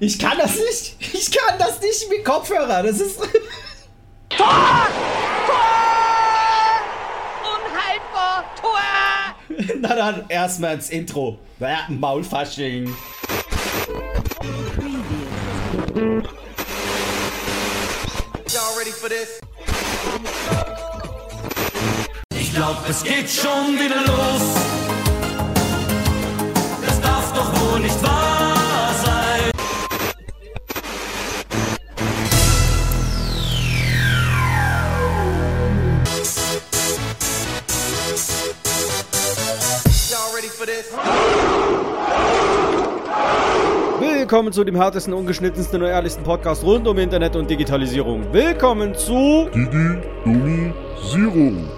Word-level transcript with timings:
Ich 0.00 0.18
kann 0.18 0.38
das 0.38 0.56
nicht. 0.56 0.96
Ich 1.14 1.30
kann 1.30 1.58
das 1.58 1.80
nicht 1.80 2.08
mit 2.08 2.24
Kopfhörer. 2.24 2.82
Das 2.82 3.00
ist. 3.00 3.18
Tor! 4.28 4.88
Tor! 5.46 5.58
Unhaltbar! 7.42 8.44
Tor! 8.60 8.80
Na 9.80 9.94
dann, 9.94 10.24
erstmal 10.28 10.74
ins 10.74 10.90
Intro. 10.90 11.38
Ja, 11.60 11.86
Maulfasching. 11.88 12.94
Y'all 18.48 18.78
ready 18.78 18.90
for 18.90 19.08
this? 19.08 19.40
Ich 22.34 22.54
glaub, 22.54 22.76
es 22.88 23.02
geht 23.02 23.30
schon 23.30 23.78
wieder 23.78 24.00
los. 24.06 24.42
Das 26.86 27.00
darf 27.00 27.32
doch 27.34 27.60
wohl 27.60 27.80
nicht 27.80 28.02
wahr 28.02 28.31
This? 40.82 40.92
Willkommen 44.00 44.52
zu 44.52 44.64
dem 44.64 44.74
härtesten, 44.74 45.14
ungeschnittensten 45.14 45.80
und 45.80 45.88
ehrlichsten 45.88 46.24
Podcast 46.24 46.64
rund 46.64 46.88
um 46.88 46.98
Internet 46.98 47.36
und 47.36 47.48
Digitalisierung. 47.48 48.24
Willkommen 48.32 48.96
zu. 48.96 49.48
Digi-Domisierung. 49.54 51.68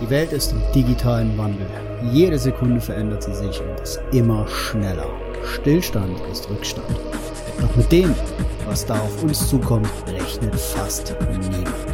Die 0.00 0.10
Welt 0.10 0.32
ist 0.32 0.52
im 0.52 0.62
digitalen 0.72 1.36
Wandel. 1.36 1.66
Jede 2.12 2.38
Sekunde 2.38 2.80
verändert 2.80 3.24
sie 3.24 3.34
sich 3.34 3.60
und 3.60 3.80
ist 3.80 4.00
immer 4.12 4.46
schneller. 4.46 5.08
Stillstand 5.44 6.20
ist 6.30 6.48
Rückstand. 6.48 6.86
Doch 7.60 7.74
mit 7.74 7.90
dem, 7.90 8.14
was 8.66 8.86
da 8.86 8.94
auf 8.94 9.24
uns 9.24 9.48
zukommt, 9.48 9.90
rechnet 10.06 10.54
fast 10.54 11.16
niemand. 11.50 11.91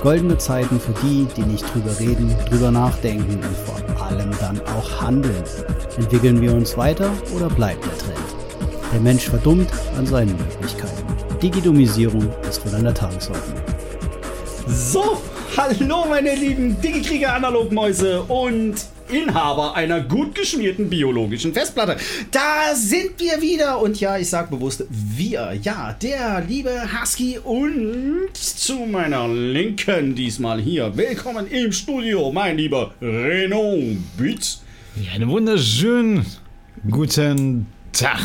Goldene 0.00 0.38
Zeiten 0.38 0.80
für 0.80 0.94
die, 1.02 1.26
die 1.36 1.42
nicht 1.42 1.62
drüber 1.74 1.98
reden, 2.00 2.34
drüber 2.48 2.70
nachdenken 2.70 3.34
und 3.34 3.56
vor 3.66 4.06
allem 4.06 4.30
dann 4.40 4.58
auch 4.74 5.02
handeln. 5.02 5.44
Entwickeln 5.98 6.40
wir 6.40 6.54
uns 6.54 6.78
weiter 6.78 7.12
oder 7.36 7.50
bleibt 7.50 7.84
der 7.84 7.98
Trend? 7.98 8.18
Der 8.94 9.00
Mensch 9.00 9.28
verdummt 9.28 9.68
an 9.98 10.06
seinen 10.06 10.34
Möglichkeiten. 10.38 11.04
Digidomisierung 11.42 12.32
ist 12.48 12.64
wohl 12.64 12.74
an 12.76 12.84
der 12.84 12.94
Tagesordnung. 12.94 13.60
So, 14.66 15.20
hallo 15.58 16.06
meine 16.08 16.34
lieben 16.34 16.80
Digikrieger 16.80 17.34
Analogmäuse 17.34 18.22
und 18.22 18.76
Inhaber 19.12 19.74
einer 19.74 20.00
gut 20.00 20.34
geschmierten 20.34 20.88
biologischen 20.88 21.52
Festplatte. 21.52 21.96
Da 22.30 22.74
sind 22.74 23.18
wir 23.18 23.42
wieder 23.42 23.80
und 23.80 23.98
ja, 24.00 24.18
ich 24.18 24.28
sag 24.30 24.50
bewusst 24.50 24.84
wir. 24.88 25.58
Ja, 25.62 25.96
der 26.00 26.42
liebe 26.46 26.70
Husky 26.92 27.38
und 27.38 28.30
zu 28.34 28.86
meiner 28.86 29.28
Linken 29.28 30.14
diesmal 30.14 30.60
hier. 30.60 30.96
Willkommen 30.96 31.46
im 31.48 31.72
Studio, 31.72 32.30
mein 32.30 32.56
lieber 32.56 32.94
Renault 33.02 33.98
Bitz. 34.16 34.62
Ja, 34.96 35.12
einen 35.12 35.28
wunderschönen 35.28 36.24
guten 36.88 37.66
Tag. 37.92 38.20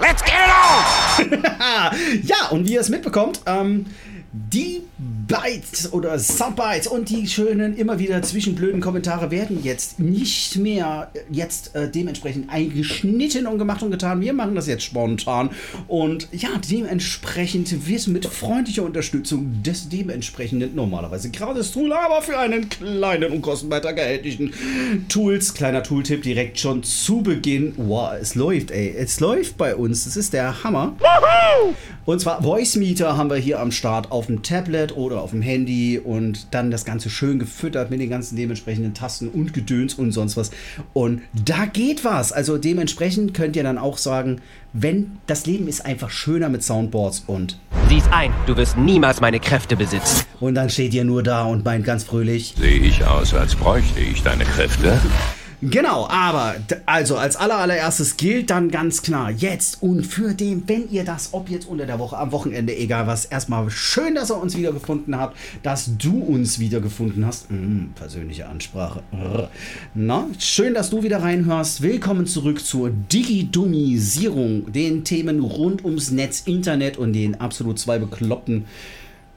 Let's 0.00 0.22
get 0.22 0.34
it 0.34 0.50
on! 0.52 1.42
Ja, 2.24 2.48
und 2.50 2.68
wie 2.68 2.74
ihr 2.74 2.80
es 2.80 2.88
mitbekommt, 2.90 3.40
ähm, 3.46 3.86
die 4.32 4.82
Bytes 5.26 5.92
oder 5.92 6.18
Soundbites 6.18 6.86
und 6.86 7.08
die 7.10 7.26
schönen 7.26 7.76
immer 7.76 7.98
wieder 7.98 8.22
zwischenblöden 8.22 8.80
Kommentare 8.80 9.30
werden 9.30 9.62
jetzt 9.62 9.98
nicht 9.98 10.56
mehr 10.56 11.10
äh, 11.14 11.20
jetzt 11.30 11.74
äh, 11.74 11.90
dementsprechend 11.90 12.50
eingeschnitten 12.50 13.46
und 13.46 13.58
gemacht 13.58 13.82
und 13.82 13.90
getan. 13.90 14.20
Wir 14.20 14.32
machen 14.32 14.54
das 14.54 14.66
jetzt 14.66 14.84
spontan 14.84 15.50
und 15.88 16.28
ja, 16.32 16.50
dementsprechend 16.70 17.88
wird 17.88 18.06
mit 18.08 18.26
freundlicher 18.26 18.82
Unterstützung 18.82 19.62
des 19.62 19.88
dementsprechenden 19.88 20.74
normalerweise 20.74 21.30
gratis 21.30 21.72
Tool, 21.72 21.92
aber 21.92 22.22
für 22.22 22.38
einen 22.38 22.68
kleinen 22.68 23.32
und 23.32 23.42
kostenbeitrag 23.42 23.98
erhältlichen 23.98 24.52
Tools, 25.08 25.54
kleiner 25.54 25.82
Tooltip 25.82 26.22
direkt 26.22 26.58
schon 26.58 26.82
zu 26.82 27.22
Beginn. 27.22 27.74
Wow, 27.76 28.12
es 28.20 28.34
läuft, 28.34 28.70
ey, 28.70 28.94
es 28.96 29.20
läuft 29.20 29.56
bei 29.56 29.74
uns. 29.74 30.04
Das 30.04 30.16
ist 30.16 30.32
der 30.32 30.62
Hammer. 30.64 30.94
Und 32.04 32.20
zwar 32.20 32.42
Voice 32.42 32.76
Meter 32.76 33.16
haben 33.16 33.30
wir 33.30 33.36
hier 33.36 33.60
am 33.60 33.72
Start 33.72 34.12
auf 34.12 34.25
dem 34.26 34.42
Tablet 34.42 34.96
oder 34.96 35.20
auf 35.22 35.30
dem 35.30 35.42
Handy 35.42 35.98
und 35.98 36.48
dann 36.52 36.70
das 36.70 36.84
Ganze 36.84 37.10
schön 37.10 37.38
gefüttert 37.38 37.90
mit 37.90 38.00
den 38.00 38.10
ganzen 38.10 38.36
dementsprechenden 38.36 38.94
Tasten 38.94 39.28
und 39.28 39.52
Gedöns 39.52 39.94
und 39.94 40.12
sonst 40.12 40.36
was. 40.36 40.50
Und 40.92 41.22
da 41.32 41.66
geht 41.66 42.04
was. 42.04 42.32
Also 42.32 42.58
dementsprechend 42.58 43.34
könnt 43.34 43.56
ihr 43.56 43.62
dann 43.62 43.78
auch 43.78 43.98
sagen, 43.98 44.40
wenn 44.72 45.18
das 45.26 45.46
Leben 45.46 45.68
ist 45.68 45.86
einfach 45.86 46.10
schöner 46.10 46.48
mit 46.48 46.62
Soundboards 46.62 47.24
und 47.26 47.58
Sieh's 47.88 48.04
ein, 48.10 48.32
du 48.46 48.56
wirst 48.56 48.76
niemals 48.76 49.20
meine 49.20 49.38
Kräfte 49.38 49.76
besitzen. 49.76 50.24
und 50.40 50.54
dann 50.54 50.70
steht 50.70 50.92
ihr 50.92 51.04
nur 51.04 51.22
da 51.22 51.44
und 51.44 51.64
meint 51.64 51.84
ganz 51.84 52.04
fröhlich. 52.04 52.54
Sehe 52.58 52.80
ich 52.80 53.04
aus, 53.04 53.32
als 53.32 53.54
bräuchte 53.54 54.00
ich 54.00 54.22
deine 54.22 54.44
Kräfte? 54.44 55.00
Genau, 55.62 56.06
aber 56.08 56.56
also 56.84 57.16
als 57.16 57.36
aller, 57.36 57.56
allererstes 57.56 58.18
gilt 58.18 58.50
dann 58.50 58.70
ganz 58.70 59.00
klar 59.00 59.30
jetzt 59.30 59.82
und 59.82 60.04
für 60.06 60.34
den, 60.34 60.64
wenn 60.66 60.90
ihr 60.90 61.04
das, 61.04 61.30
ob 61.32 61.48
jetzt 61.48 61.66
unter 61.66 61.86
der 61.86 61.98
Woche, 61.98 62.18
am 62.18 62.30
Wochenende, 62.32 62.76
egal 62.76 63.06
was, 63.06 63.24
erstmal 63.24 63.70
schön, 63.70 64.14
dass 64.14 64.30
ihr 64.30 64.36
uns 64.36 64.56
wiedergefunden 64.56 65.16
habt, 65.16 65.36
dass 65.62 65.96
du 65.96 66.20
uns 66.20 66.58
wiedergefunden 66.58 67.24
hast. 67.24 67.50
Mm, 67.50 67.92
persönliche 67.94 68.46
Ansprache. 68.46 69.02
Na, 69.94 70.26
schön, 70.38 70.74
dass 70.74 70.90
du 70.90 71.02
wieder 71.02 71.22
reinhörst. 71.22 71.80
Willkommen 71.80 72.26
zurück 72.26 72.62
zur 72.62 72.90
Digidumisierung, 72.90 74.70
den 74.72 75.04
Themen 75.04 75.40
rund 75.40 75.84
ums 75.84 76.10
Netz, 76.10 76.42
Internet 76.44 76.98
und 76.98 77.14
den 77.14 77.40
absolut 77.40 77.78
zwei 77.78 77.98
bekloppten 77.98 78.66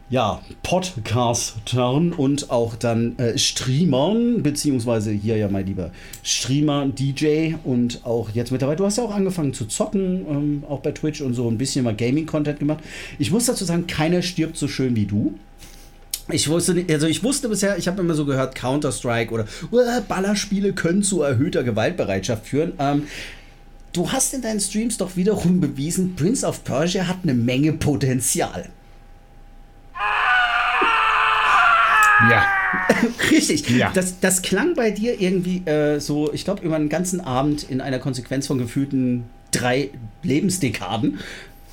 ja, 0.09 0.41
Podcastern 0.63 2.13
und 2.13 2.49
auch 2.49 2.75
dann 2.75 3.17
äh, 3.19 3.37
Streamern, 3.37 4.41
beziehungsweise 4.41 5.11
hier 5.11 5.37
ja 5.37 5.47
mein 5.49 5.67
lieber 5.67 5.91
Streamer, 6.23 6.87
DJ 6.87 7.53
und 7.63 8.03
auch 8.05 8.31
jetzt 8.31 8.51
mittlerweile, 8.51 8.77
du 8.77 8.85
hast 8.85 8.97
ja 8.97 9.03
auch 9.03 9.13
angefangen 9.13 9.53
zu 9.53 9.65
zocken, 9.65 10.25
ähm, 10.27 10.63
auch 10.67 10.79
bei 10.79 10.91
Twitch 10.91 11.21
und 11.21 11.35
so 11.35 11.47
ein 11.47 11.59
bisschen 11.59 11.85
mal 11.85 11.95
Gaming-Content 11.95 12.59
gemacht. 12.59 12.83
Ich 13.19 13.29
muss 13.29 13.45
dazu 13.45 13.65
sagen, 13.65 13.85
keiner 13.85 14.23
stirbt 14.23 14.57
so 14.57 14.67
schön 14.67 14.95
wie 14.95 15.05
du. 15.05 15.35
Ich 16.31 16.49
wusste, 16.49 16.73
nicht, 16.73 16.91
also 16.91 17.05
ich 17.05 17.23
wusste 17.23 17.47
bisher, 17.49 17.77
ich 17.77 17.87
habe 17.87 18.01
immer 18.01 18.15
so 18.15 18.25
gehört, 18.25 18.55
Counter-Strike 18.55 19.31
oder 19.31 19.43
äh, 19.43 20.01
Ballerspiele 20.07 20.73
können 20.73 21.03
zu 21.03 21.21
erhöhter 21.21 21.63
Gewaltbereitschaft 21.63 22.47
führen. 22.47 22.73
Ähm, 22.79 23.03
du 23.93 24.11
hast 24.11 24.33
in 24.33 24.41
deinen 24.41 24.59
Streams 24.59 24.97
doch 24.97 25.15
wiederum 25.15 25.59
bewiesen, 25.59 26.15
Prince 26.15 26.45
of 26.45 26.63
Persia 26.63 27.07
hat 27.07 27.17
eine 27.23 27.35
Menge 27.35 27.73
Potenzial. 27.73 28.69
Ja. 32.29 32.45
Richtig. 33.31 33.69
Ja. 33.69 33.91
Das, 33.93 34.19
das 34.19 34.41
klang 34.41 34.73
bei 34.75 34.91
dir 34.91 35.19
irgendwie 35.19 35.65
äh, 35.65 35.99
so, 35.99 36.33
ich 36.33 36.43
glaube, 36.43 36.63
über 36.63 36.75
einen 36.75 36.89
ganzen 36.89 37.21
Abend 37.21 37.63
in 37.63 37.81
einer 37.81 37.99
Konsequenz 37.99 38.47
von 38.47 38.57
gefühlten 38.57 39.25
drei 39.51 39.89
Lebensdekaden 40.23 41.19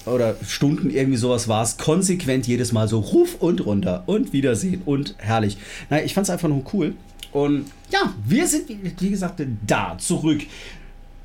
oder 0.06 0.36
Stunden 0.46 0.90
irgendwie 0.90 1.16
sowas 1.16 1.48
war 1.48 1.62
es, 1.62 1.78
konsequent 1.78 2.46
jedes 2.46 2.72
Mal 2.72 2.88
so 2.88 3.00
ruf 3.00 3.36
und 3.40 3.66
runter 3.66 4.04
und 4.06 4.32
Wiedersehen 4.32 4.82
und 4.84 5.16
herrlich. 5.18 5.58
Na, 5.90 6.02
ich 6.02 6.14
fand 6.14 6.26
es 6.26 6.30
einfach 6.30 6.48
nur 6.48 6.62
cool. 6.72 6.94
Und 7.32 7.66
ja, 7.90 8.14
wir 8.24 8.46
sind, 8.46 8.68
wie, 8.68 8.78
wie 8.98 9.10
gesagt, 9.10 9.42
da 9.66 9.96
zurück. 9.98 10.42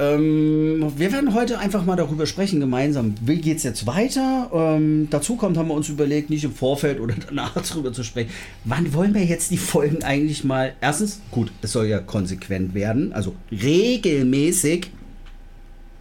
Ähm, 0.02 0.92
wir 0.98 1.12
werden 1.12 1.36
heute 1.36 1.60
einfach 1.60 1.86
mal 1.86 1.96
darüber 1.96 2.26
sprechen, 2.26 2.60
gemeinsam. 2.60 3.14
Wie 3.22 3.38
geht 3.38 3.58
es 3.58 3.64
jetzt 3.64 3.86
weiter? 3.86 4.50
Ähm, 4.52 5.08
dazu 5.12 5.36
kommt, 5.36 5.58
haben 5.58 5.68
wir 5.68 5.76
uns 5.76 5.90
überlegt, 5.90 6.32
nicht 6.32 6.44
im 6.44 6.54
Vorfeld 6.54 7.00
oder 7.00 7.14
danach 7.28 7.54
darüber 7.54 7.94
zu 7.94 8.04
sprechen. 8.04 8.32
Wann 8.64 8.92
wollen 8.96 9.14
wir 9.14 9.24
jetzt 9.24 9.52
die 9.52 9.58
Folgen 9.58 10.04
eigentlich 10.04 10.44
mal? 10.44 10.74
Erstens, 10.82 11.22
gut, 11.30 11.52
es 11.62 11.74
soll 11.74 11.86
ja 11.86 12.00
konsequent 12.00 12.74
werden, 12.74 13.14
also 13.14 13.36
regelmäßig. 13.52 14.90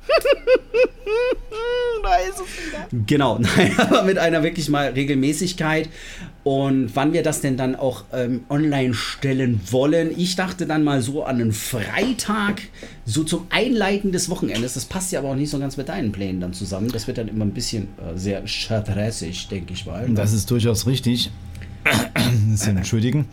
da 2.02 2.16
ist 2.16 2.40
es 2.40 2.66
wieder. 2.66 2.88
Genau, 3.06 3.38
nein, 3.56 3.74
aber 3.78 4.02
mit 4.02 4.18
einer 4.18 4.42
wirklich 4.42 4.68
mal 4.68 4.88
Regelmäßigkeit. 4.90 5.88
Und 6.42 6.96
wann 6.96 7.12
wir 7.12 7.22
das 7.22 7.42
denn 7.42 7.58
dann 7.58 7.76
auch 7.76 8.04
ähm, 8.12 8.44
online 8.48 8.94
stellen 8.94 9.60
wollen. 9.70 10.10
Ich 10.16 10.36
dachte 10.36 10.66
dann 10.66 10.84
mal 10.84 11.02
so 11.02 11.24
an 11.24 11.40
einen 11.40 11.52
Freitag, 11.52 12.62
so 13.04 13.24
zum 13.24 13.46
Einleiten 13.50 14.10
des 14.10 14.30
Wochenendes. 14.30 14.74
Das 14.74 14.86
passt 14.86 15.12
ja 15.12 15.18
aber 15.18 15.30
auch 15.30 15.34
nicht 15.34 15.50
so 15.50 15.58
ganz 15.58 15.76
mit 15.76 15.90
deinen 15.90 16.12
Plänen 16.12 16.40
dann 16.40 16.54
zusammen. 16.54 16.88
Das 16.88 17.06
wird 17.06 17.18
dann 17.18 17.28
immer 17.28 17.44
ein 17.44 17.52
bisschen 17.52 17.88
äh, 17.98 18.16
sehr 18.16 18.46
stressig, 18.46 19.48
denke 19.48 19.74
ich 19.74 19.84
mal. 19.84 20.08
Das 20.10 20.32
ist 20.32 20.50
durchaus 20.50 20.86
richtig. 20.86 21.30
Entschuldigen. 22.66 23.26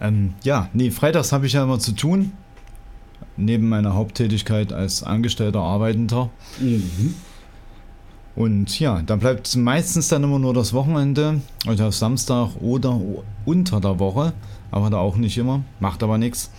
Ähm, 0.00 0.34
ja, 0.42 0.68
nee, 0.72 0.90
freitags 0.90 1.32
habe 1.32 1.46
ich 1.46 1.52
ja 1.52 1.62
immer 1.62 1.78
zu 1.78 1.92
tun. 1.92 2.32
Neben 3.36 3.68
meiner 3.68 3.94
Haupttätigkeit 3.94 4.72
als 4.72 5.02
angestellter 5.02 5.60
Arbeitender. 5.60 6.30
Mhm. 6.60 7.14
Und 8.36 8.80
ja, 8.80 9.00
dann 9.02 9.20
bleibt 9.20 9.54
meistens 9.56 10.08
dann 10.08 10.24
immer 10.24 10.38
nur 10.40 10.54
das 10.54 10.72
Wochenende, 10.72 11.40
also 11.66 11.84
auf 11.86 11.94
Samstag 11.94 12.50
oder 12.60 13.00
unter 13.44 13.80
der 13.80 13.98
Woche. 14.00 14.32
Aber 14.72 14.90
da 14.90 14.96
auch 14.98 15.16
nicht 15.16 15.38
immer. 15.38 15.62
Macht 15.78 16.02
aber 16.02 16.18
nichts. 16.18 16.50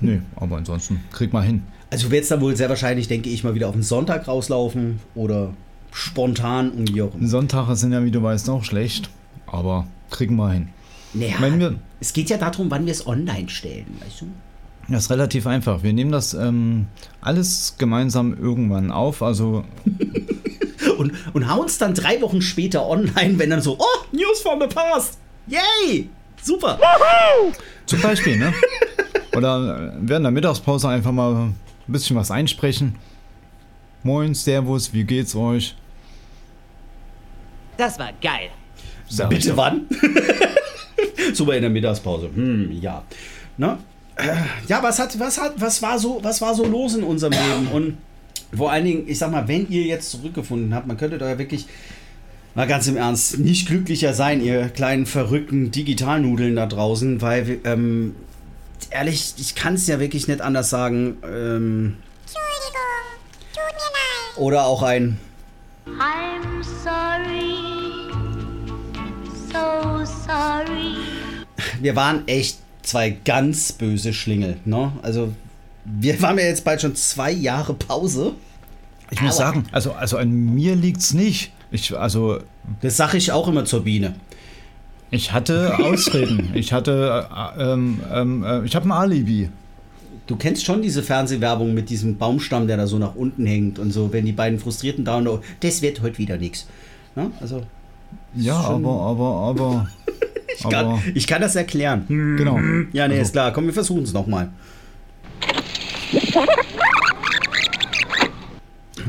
Nö, 0.00 0.20
aber 0.36 0.56
ansonsten 0.56 1.00
kriegt 1.12 1.32
man 1.34 1.42
hin. 1.44 1.62
Also 1.90 2.06
du 2.06 2.12
wirst 2.12 2.30
dann 2.30 2.40
wohl 2.40 2.56
sehr 2.56 2.68
wahrscheinlich, 2.68 3.08
denke 3.08 3.28
ich, 3.28 3.44
mal 3.44 3.54
wieder 3.54 3.68
auf 3.68 3.74
den 3.74 3.82
Sonntag 3.82 4.26
rauslaufen 4.26 5.00
oder 5.14 5.50
spontan 5.92 6.70
um 6.70 6.84
die 6.86 6.94
Jochen. 6.94 7.26
Sonntage 7.28 7.76
sind 7.76 7.92
ja, 7.92 8.02
wie 8.04 8.10
du 8.10 8.22
weißt, 8.22 8.48
auch 8.50 8.64
schlecht. 8.64 9.10
Aber 9.46 9.86
kriegen 10.10 10.36
wir 10.36 10.50
hin. 10.50 10.68
Naja, 11.14 11.36
wir- 11.58 11.78
es 12.00 12.12
geht 12.12 12.30
ja 12.30 12.36
darum, 12.38 12.70
wann 12.70 12.86
wir 12.86 12.92
es 12.92 13.06
online 13.06 13.48
stellen, 13.48 13.86
weißt 14.04 14.22
du? 14.22 14.26
Das 14.88 15.04
ist 15.04 15.10
relativ 15.10 15.46
einfach. 15.46 15.82
Wir 15.82 15.92
nehmen 15.92 16.12
das 16.12 16.34
ähm, 16.34 16.86
alles 17.20 17.74
gemeinsam 17.78 18.36
irgendwann 18.38 18.90
auf. 18.90 19.22
Also 19.22 19.64
Und, 20.98 21.12
und 21.32 21.48
hauen 21.48 21.66
es 21.66 21.78
dann 21.78 21.94
drei 21.94 22.20
Wochen 22.20 22.42
später 22.42 22.86
online, 22.86 23.38
wenn 23.38 23.50
dann 23.50 23.62
so, 23.62 23.76
oh, 23.78 24.04
News 24.12 24.40
from 24.42 24.60
the 24.60 24.66
past. 24.66 25.18
Yay! 25.46 26.08
Super! 26.42 26.78
zum 27.86 28.00
Beispiel, 28.00 28.36
ne? 28.36 28.52
Oder 29.36 29.92
äh, 29.94 29.98
während 30.00 30.24
der 30.24 30.30
Mittagspause 30.30 30.88
einfach 30.88 31.12
mal 31.12 31.34
ein 31.34 31.54
bisschen 31.86 32.16
was 32.16 32.30
einsprechen. 32.30 32.96
Moin, 34.02 34.34
Servus, 34.34 34.92
wie 34.92 35.04
geht's 35.04 35.34
euch? 35.34 35.76
Das 37.76 37.98
war 37.98 38.10
geil. 38.20 38.50
Sag 39.08 39.32
ich 39.32 39.38
Bitte 39.38 39.56
wann? 39.56 39.86
Super 41.32 41.54
in 41.54 41.62
der 41.62 41.70
Mittagspause. 41.70 42.28
Hm, 42.34 42.72
ja. 42.80 43.04
Na? 43.56 43.78
Ja, 44.66 44.82
was 44.82 44.98
hat, 44.98 45.18
was 45.18 45.40
hat, 45.40 45.60
was 45.60 45.80
war 45.82 45.98
so, 45.98 46.18
was 46.22 46.40
war 46.40 46.54
so 46.54 46.64
los 46.64 46.94
in 46.94 47.04
unserem 47.04 47.32
Leben? 47.32 47.68
Und 47.72 47.98
vor 48.56 48.72
allen 48.72 48.84
Dingen, 48.84 49.04
ich 49.06 49.18
sag 49.18 49.30
mal, 49.30 49.46
wenn 49.48 49.68
ihr 49.68 49.82
jetzt 49.82 50.10
zurückgefunden 50.10 50.74
habt, 50.74 50.86
man 50.86 50.96
könnte 50.96 51.18
da 51.18 51.28
ja 51.28 51.38
wirklich 51.38 51.66
mal 52.54 52.66
ganz 52.66 52.88
im 52.88 52.96
Ernst 52.96 53.38
nicht 53.38 53.68
glücklicher 53.68 54.14
sein, 54.14 54.42
ihr 54.42 54.68
kleinen 54.68 55.06
verrückten 55.06 55.70
Digitalnudeln 55.70 56.56
da 56.56 56.66
draußen, 56.66 57.20
weil 57.20 57.58
ähm, 57.64 58.16
ehrlich, 58.90 59.34
ich 59.38 59.54
kann 59.54 59.74
es 59.74 59.86
ja 59.86 60.00
wirklich 60.00 60.26
nicht 60.28 60.40
anders 60.40 60.70
sagen. 60.70 61.18
Ähm, 61.22 61.96
Entschuldigung, 62.24 62.80
tut 63.52 63.62
mir 63.62 64.34
leid. 64.34 64.38
oder 64.38 64.64
auch 64.64 64.82
ein 64.82 65.18
I'm 65.86 66.62
sorry. 66.82 67.54
So 69.50 70.04
sorry. 70.04 70.96
wir 71.80 71.96
waren 71.96 72.26
echt 72.26 72.58
zwei 72.88 73.10
ganz 73.10 73.72
böse 73.72 74.12
Schlingel, 74.12 74.56
ne? 74.64 74.92
Also 75.02 75.32
wir 75.84 76.20
waren 76.22 76.38
ja 76.38 76.44
jetzt 76.44 76.64
bald 76.64 76.80
schon 76.80 76.94
zwei 76.94 77.30
Jahre 77.30 77.74
Pause. 77.74 78.32
Ich 79.10 79.20
muss 79.22 79.36
Aua. 79.36 79.46
sagen, 79.46 79.64
also, 79.72 79.92
also 79.92 80.16
an 80.18 80.30
mir 80.30 80.74
liegt's 80.74 81.14
nicht. 81.14 81.52
Ich, 81.70 81.96
also, 81.96 82.38
Das 82.80 82.96
sage 82.96 83.16
ich 83.16 83.32
auch 83.32 83.48
immer 83.48 83.64
zur 83.64 83.84
Biene. 83.84 84.14
ich 85.10 85.32
hatte 85.32 85.78
Ausreden. 85.78 86.50
Ich 86.54 86.72
hatte, 86.72 87.26
äh, 87.56 87.72
ähm, 87.72 88.00
ähm, 88.12 88.44
äh, 88.44 88.64
ich 88.64 88.74
habe 88.74 88.86
ein 88.86 88.92
Alibi. 88.92 89.50
Du 90.26 90.36
kennst 90.36 90.64
schon 90.64 90.82
diese 90.82 91.02
Fernsehwerbung 91.02 91.72
mit 91.72 91.88
diesem 91.88 92.18
Baumstamm, 92.18 92.66
der 92.66 92.76
da 92.76 92.86
so 92.86 92.98
nach 92.98 93.14
unten 93.14 93.46
hängt 93.46 93.78
und 93.78 93.92
so, 93.92 94.12
wenn 94.12 94.26
die 94.26 94.32
beiden 94.32 94.58
Frustrierten 94.58 95.04
da 95.04 95.16
und 95.16 95.40
das 95.60 95.80
wird 95.80 96.02
heute 96.02 96.18
wieder 96.18 96.36
nichts. 96.36 96.66
Ne? 97.16 97.30
Also 97.40 97.62
Ja, 98.34 98.56
aber, 98.56 99.00
aber, 99.00 99.34
aber, 99.34 99.88
ich 100.58 100.68
kann, 100.68 101.02
ich 101.14 101.26
kann 101.26 101.40
das 101.40 101.56
erklären. 101.56 102.04
Genau. 102.08 102.58
Ja, 102.92 103.06
nee, 103.08 103.20
ist 103.20 103.32
klar. 103.32 103.52
Komm, 103.52 103.66
wir 103.66 103.72
versuchen 103.72 104.02
es 104.02 104.12
nochmal. 104.12 104.50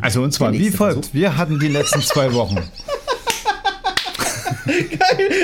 Also 0.01 0.21
und 0.21 0.31
zwar 0.31 0.53
wie 0.53 0.69
folgt. 0.69 1.05
Versuch. 1.05 1.13
Wir 1.13 1.37
hatten 1.37 1.59
die 1.59 1.67
letzten 1.67 2.01
zwei 2.01 2.33
Wochen. 2.33 2.57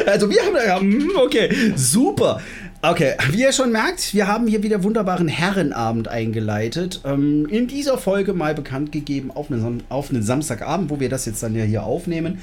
Also 0.06 0.30
wir 0.30 0.72
haben, 0.72 1.10
okay, 1.18 1.74
super. 1.76 2.40
Okay, 2.88 3.16
wie 3.32 3.42
ihr 3.42 3.52
schon 3.52 3.72
merkt, 3.72 4.14
wir 4.14 4.28
haben 4.28 4.46
hier 4.46 4.62
wieder 4.62 4.84
wunderbaren 4.84 5.28
Herrenabend 5.28 6.08
eingeleitet. 6.08 7.02
Ähm, 7.04 7.48
in 7.50 7.66
dieser 7.66 7.98
Folge 7.98 8.34
mal 8.34 8.54
bekannt 8.54 8.92
gegeben 8.92 9.32
auf 9.32 9.50
einen, 9.50 9.82
auf 9.90 10.12
einen 10.12 10.22
Samstagabend, 10.22 10.92
wo 10.92 11.00
wir 11.00 11.10
das 11.10 11.26
jetzt 11.26 11.42
dann 11.42 11.56
ja 11.56 11.64
hier 11.64 11.82
aufnehmen 11.82 12.38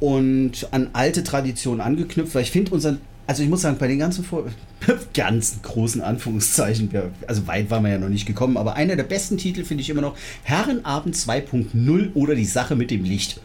und 0.00 0.66
an 0.70 0.88
alte 0.94 1.22
Traditionen 1.24 1.82
angeknüpft, 1.82 2.34
weil 2.34 2.40
ich 2.40 2.50
finde 2.50 2.70
unseren, 2.70 3.00
also 3.26 3.42
ich 3.42 3.50
muss 3.50 3.60
sagen, 3.60 3.76
bei 3.76 3.86
den 3.86 3.98
ganzen, 3.98 4.24
Vor 4.24 4.46
ganzen 5.12 5.60
großen 5.60 6.00
Anführungszeichen, 6.00 6.88
also 7.26 7.46
weit 7.46 7.68
waren 7.68 7.84
wir 7.84 7.90
ja 7.90 7.98
noch 7.98 8.08
nicht 8.08 8.24
gekommen, 8.24 8.56
aber 8.56 8.76
einer 8.76 8.96
der 8.96 9.04
besten 9.04 9.36
Titel 9.36 9.62
finde 9.62 9.82
ich 9.82 9.90
immer 9.90 10.00
noch 10.00 10.16
Herrenabend 10.42 11.16
2.0 11.16 12.14
oder 12.14 12.34
die 12.34 12.46
Sache 12.46 12.76
mit 12.76 12.90
dem 12.90 13.04
Licht. 13.04 13.42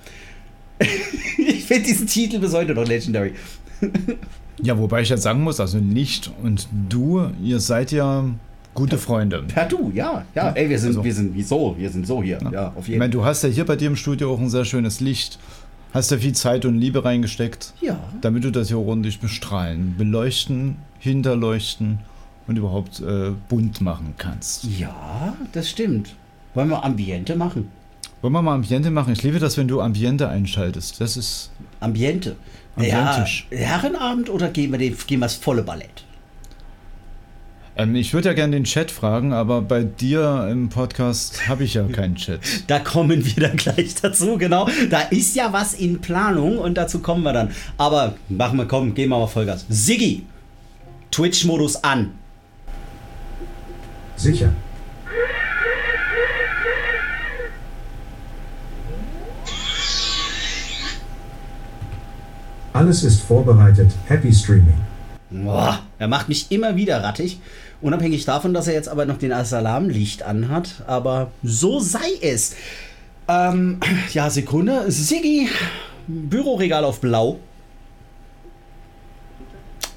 ich 1.37 1.65
finde 1.65 1.87
diesen 1.89 2.07
Titel 2.07 2.39
bis 2.39 2.53
heute 2.53 2.73
noch 2.73 2.87
legendary. 2.87 3.33
Ja, 4.61 4.77
wobei 4.77 5.01
ich 5.01 5.09
jetzt 5.09 5.23
sagen 5.23 5.43
muss, 5.43 5.59
also 5.59 5.77
Licht 5.77 6.31
und 6.43 6.67
du, 6.89 7.29
ihr 7.43 7.59
seid 7.59 7.91
ja 7.91 8.25
gute 8.73 8.97
Freunde. 8.97 9.43
Per 9.47 9.65
du, 9.67 9.91
ja, 9.93 10.25
ja. 10.35 10.49
Ey, 10.51 10.69
wir 10.69 10.79
sind, 10.79 10.89
Also- 10.89 11.03
wir 11.03 11.13
sind 11.13 11.35
wieso? 11.35 11.75
Wir 11.77 11.89
sind 11.89 12.07
so 12.07 12.21
hier. 12.23 12.39
Ja, 12.51 12.69
auf 12.75 12.83
Ich 12.83 12.87
jeden 12.89 12.99
meine, 12.99 13.11
Fall. 13.13 13.21
du 13.21 13.25
hast 13.25 13.43
ja 13.43 13.49
hier 13.49 13.65
bei 13.65 13.75
dir 13.75 13.87
im 13.87 13.95
Studio 13.95 14.33
auch 14.33 14.39
ein 14.39 14.49
sehr 14.49 14.65
schönes 14.65 14.99
Licht. 14.99 15.39
Hast 15.93 16.11
ja 16.11 16.17
viel 16.17 16.33
Zeit 16.33 16.65
und 16.65 16.77
Liebe 16.77 17.03
reingesteckt, 17.05 17.73
Ja. 17.81 17.97
damit 18.21 18.43
du 18.43 18.51
das 18.51 18.67
hier 18.67 18.77
ordentlich 18.77 19.19
bestrahlen, 19.19 19.95
beleuchten, 19.97 20.75
hinterleuchten 20.99 21.99
und 22.47 22.55
überhaupt 22.57 22.99
äh, 22.99 23.31
bunt 23.49 23.81
machen 23.81 24.13
kannst. 24.17 24.65
Ja, 24.77 25.35
das 25.53 25.69
stimmt. 25.69 26.15
Wollen 26.53 26.69
wir 26.69 26.83
Ambiente 26.83 27.35
machen? 27.35 27.67
Wollen 28.21 28.33
wir 28.33 28.41
mal 28.41 28.55
Ambiente 28.55 28.89
machen? 28.91 29.13
Ich 29.13 29.23
liebe 29.23 29.39
das, 29.39 29.57
wenn 29.57 29.67
du 29.67 29.79
Ambiente 29.81 30.27
einschaltest. 30.27 30.99
Das 30.99 31.17
ist. 31.17 31.51
Ambiente. 31.79 32.35
Ambientisch. 32.77 33.47
Ja, 33.51 33.57
Herrenabend 33.57 34.29
oder 34.29 34.49
gehen 34.49 34.71
wir, 34.71 34.77
den, 34.77 34.95
gehen 35.07 35.19
wir 35.19 35.25
das 35.25 35.35
volle 35.35 35.63
Ballett? 35.63 36.03
Ähm, 37.75 37.95
ich 37.95 38.13
würde 38.13 38.29
ja 38.29 38.33
gerne 38.33 38.55
den 38.55 38.63
Chat 38.63 38.89
fragen, 38.89 39.33
aber 39.33 39.61
bei 39.61 39.83
dir 39.83 40.47
im 40.51 40.69
Podcast 40.69 41.47
habe 41.47 41.63
ich 41.63 41.75
ja 41.75 41.83
keinen 41.83 42.15
Chat. 42.15 42.39
Da 42.67 42.79
kommen 42.79 43.23
wir 43.23 43.47
dann 43.47 43.57
gleich 43.57 43.95
dazu, 43.95 44.37
genau. 44.37 44.67
Da 44.89 45.01
ist 45.01 45.35
ja 45.35 45.53
was 45.53 45.73
in 45.73 46.01
Planung 46.01 46.57
und 46.57 46.75
dazu 46.75 46.99
kommen 46.99 47.23
wir 47.23 47.33
dann. 47.33 47.51
Aber 47.77 48.15
machen 48.29 48.57
wir, 48.57 48.65
komm, 48.65 48.95
gehen 48.95 49.09
wir 49.09 49.19
mal 49.19 49.27
Vollgas. 49.27 49.65
Siggi, 49.69 50.25
Twitch-Modus 51.11 51.83
an. 51.83 52.11
Sicher. 54.15 54.51
Alles 62.77 63.03
ist 63.03 63.23
vorbereitet. 63.23 63.91
Happy 64.05 64.31
Streaming. 64.31 64.75
Boah, 65.31 65.79
er 65.97 66.07
macht 66.07 66.29
mich 66.29 66.51
immer 66.51 66.75
wieder 66.75 67.01
rattig. 67.01 67.39
Unabhängig 67.81 68.23
davon, 68.25 68.53
dass 68.53 68.67
er 68.67 68.75
jetzt 68.75 68.87
aber 68.87 69.07
noch 69.07 69.17
den 69.17 69.33
Alarmlicht 69.33 70.21
anhat. 70.21 70.83
Aber 70.85 71.31
so 71.41 71.79
sei 71.79 72.07
es. 72.21 72.55
Ähm, 73.27 73.79
ja, 74.13 74.29
Sekunde. 74.29 74.91
Siggi, 74.91 75.49
Büroregal 76.05 76.83
auf 76.83 77.01
Blau. 77.01 77.39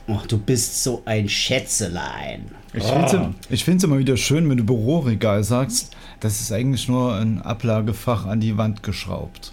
Oh, 0.08 0.20
du 0.26 0.38
bist 0.38 0.82
so 0.82 1.02
ein 1.04 1.28
Schätzelein. 1.28 2.46
Ich 2.72 3.62
finde 3.62 3.76
es 3.76 3.84
immer 3.84 3.98
wieder 3.98 4.16
schön, 4.16 4.48
wenn 4.48 4.56
du 4.56 4.64
Büroregal 4.64 5.44
sagst. 5.44 5.94
Das 6.20 6.40
ist 6.40 6.50
eigentlich 6.50 6.88
nur 6.88 7.14
ein 7.14 7.42
Ablagefach 7.42 8.24
an 8.24 8.40
die 8.40 8.56
Wand 8.56 8.82
geschraubt. 8.82 9.52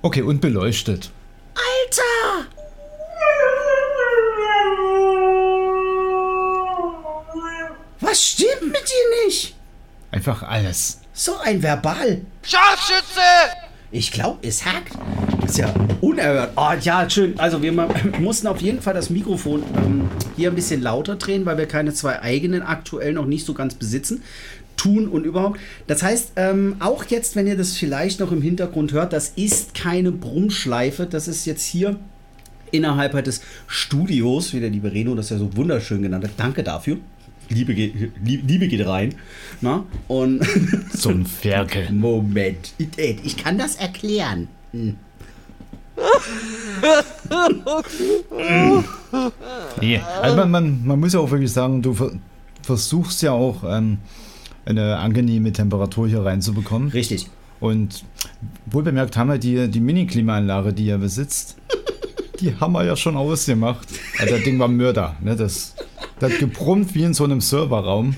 Okay, 0.00 0.22
und 0.22 0.40
beleuchtet. 0.40 1.10
Alter! 1.60 2.46
Was 8.00 8.22
stimmt 8.24 8.62
mit 8.62 8.82
dir 8.82 9.26
nicht? 9.26 9.54
Einfach 10.10 10.42
alles. 10.42 11.00
So 11.12 11.36
ein 11.38 11.62
Verbal. 11.62 12.22
Scharfschütze! 12.42 13.20
Ich 13.92 14.10
glaube, 14.12 14.46
es 14.46 14.64
hackt. 14.64 14.92
Ist 15.44 15.58
ja 15.58 15.72
unerhört. 16.00 16.52
Oh, 16.56 16.72
ja, 16.80 17.08
schön. 17.10 17.38
Also 17.38 17.60
wir 17.60 17.72
mussten 18.20 18.46
auf 18.46 18.60
jeden 18.60 18.80
Fall 18.80 18.94
das 18.94 19.10
Mikrofon 19.10 19.62
ähm, 19.76 20.08
hier 20.36 20.50
ein 20.50 20.54
bisschen 20.54 20.80
lauter 20.80 21.16
drehen, 21.16 21.44
weil 21.44 21.58
wir 21.58 21.66
keine 21.66 21.92
zwei 21.92 22.22
eigenen 22.22 22.62
aktuell 22.62 23.12
noch 23.12 23.26
nicht 23.26 23.44
so 23.44 23.52
ganz 23.52 23.74
besitzen. 23.74 24.22
Tun 24.76 25.08
und 25.08 25.24
überhaupt. 25.26 25.60
Das 25.86 26.02
heißt, 26.02 26.32
ähm, 26.36 26.76
auch 26.80 27.04
jetzt, 27.04 27.36
wenn 27.36 27.46
ihr 27.46 27.56
das 27.56 27.76
vielleicht 27.76 28.20
noch 28.20 28.32
im 28.32 28.40
Hintergrund 28.42 28.92
hört, 28.92 29.12
das 29.12 29.32
ist 29.36 29.74
keine 29.74 30.10
Brummschleife. 30.12 31.06
Das 31.06 31.28
ist 31.28 31.44
jetzt 31.44 31.64
hier 31.64 31.96
innerhalb 32.70 33.12
halt 33.14 33.26
des 33.26 33.42
Studios, 33.66 34.54
wie 34.54 34.60
der 34.60 34.70
liebe 34.70 34.92
Reno 34.92 35.14
das 35.14 35.30
ja 35.30 35.38
so 35.38 35.54
wunderschön 35.56 36.02
genannt 36.02 36.24
hat. 36.24 36.30
Danke 36.36 36.62
dafür. 36.62 36.96
Liebe, 37.50 37.74
geht- 37.74 37.94
Lie- 38.24 38.42
Liebe 38.46 38.68
geht 38.68 38.86
rein. 38.86 39.14
Na? 39.60 39.84
Und 40.08 40.40
Zum 40.96 41.26
Ferkel. 41.26 41.90
Moment. 41.92 42.72
Ich, 42.78 43.36
kann 43.36 43.58
das 43.58 43.76
erklären. 43.76 44.48
Hm. 44.72 44.96
Nee, 49.80 50.00
also 50.22 50.36
man, 50.36 50.50
man, 50.50 50.86
man 50.86 51.00
muss 51.00 51.12
ja 51.12 51.20
auch 51.20 51.30
wirklich 51.30 51.52
sagen, 51.52 51.82
du 51.82 51.94
ver 51.94 52.12
versuchst 52.62 53.22
ja 53.22 53.32
auch 53.32 53.64
ähm, 53.66 53.98
eine 54.64 54.98
angenehme 54.98 55.52
Temperatur 55.52 56.08
hier 56.08 56.24
reinzubekommen. 56.24 56.90
Richtig. 56.90 57.28
Und 57.60 58.04
wohl 58.66 58.82
bemerkt 58.82 59.16
haben 59.16 59.28
wir 59.28 59.38
die, 59.38 59.68
die 59.68 59.80
Mini-Klimaanlage, 59.80 60.72
die 60.72 60.86
ihr 60.86 60.98
besitzt, 60.98 61.56
die 62.40 62.54
haben 62.56 62.72
wir 62.72 62.84
ja 62.84 62.96
schon 62.96 63.16
ausgemacht. 63.16 63.86
Also 64.18 64.34
das 64.36 64.44
Ding 64.44 64.58
war 64.58 64.68
Mörder. 64.68 65.16
Ne? 65.20 65.36
Das, 65.36 65.74
das 66.18 66.32
hat 66.32 66.38
gebrummt 66.38 66.94
wie 66.94 67.04
in 67.04 67.14
so 67.14 67.24
einem 67.24 67.40
Serverraum. 67.40 68.16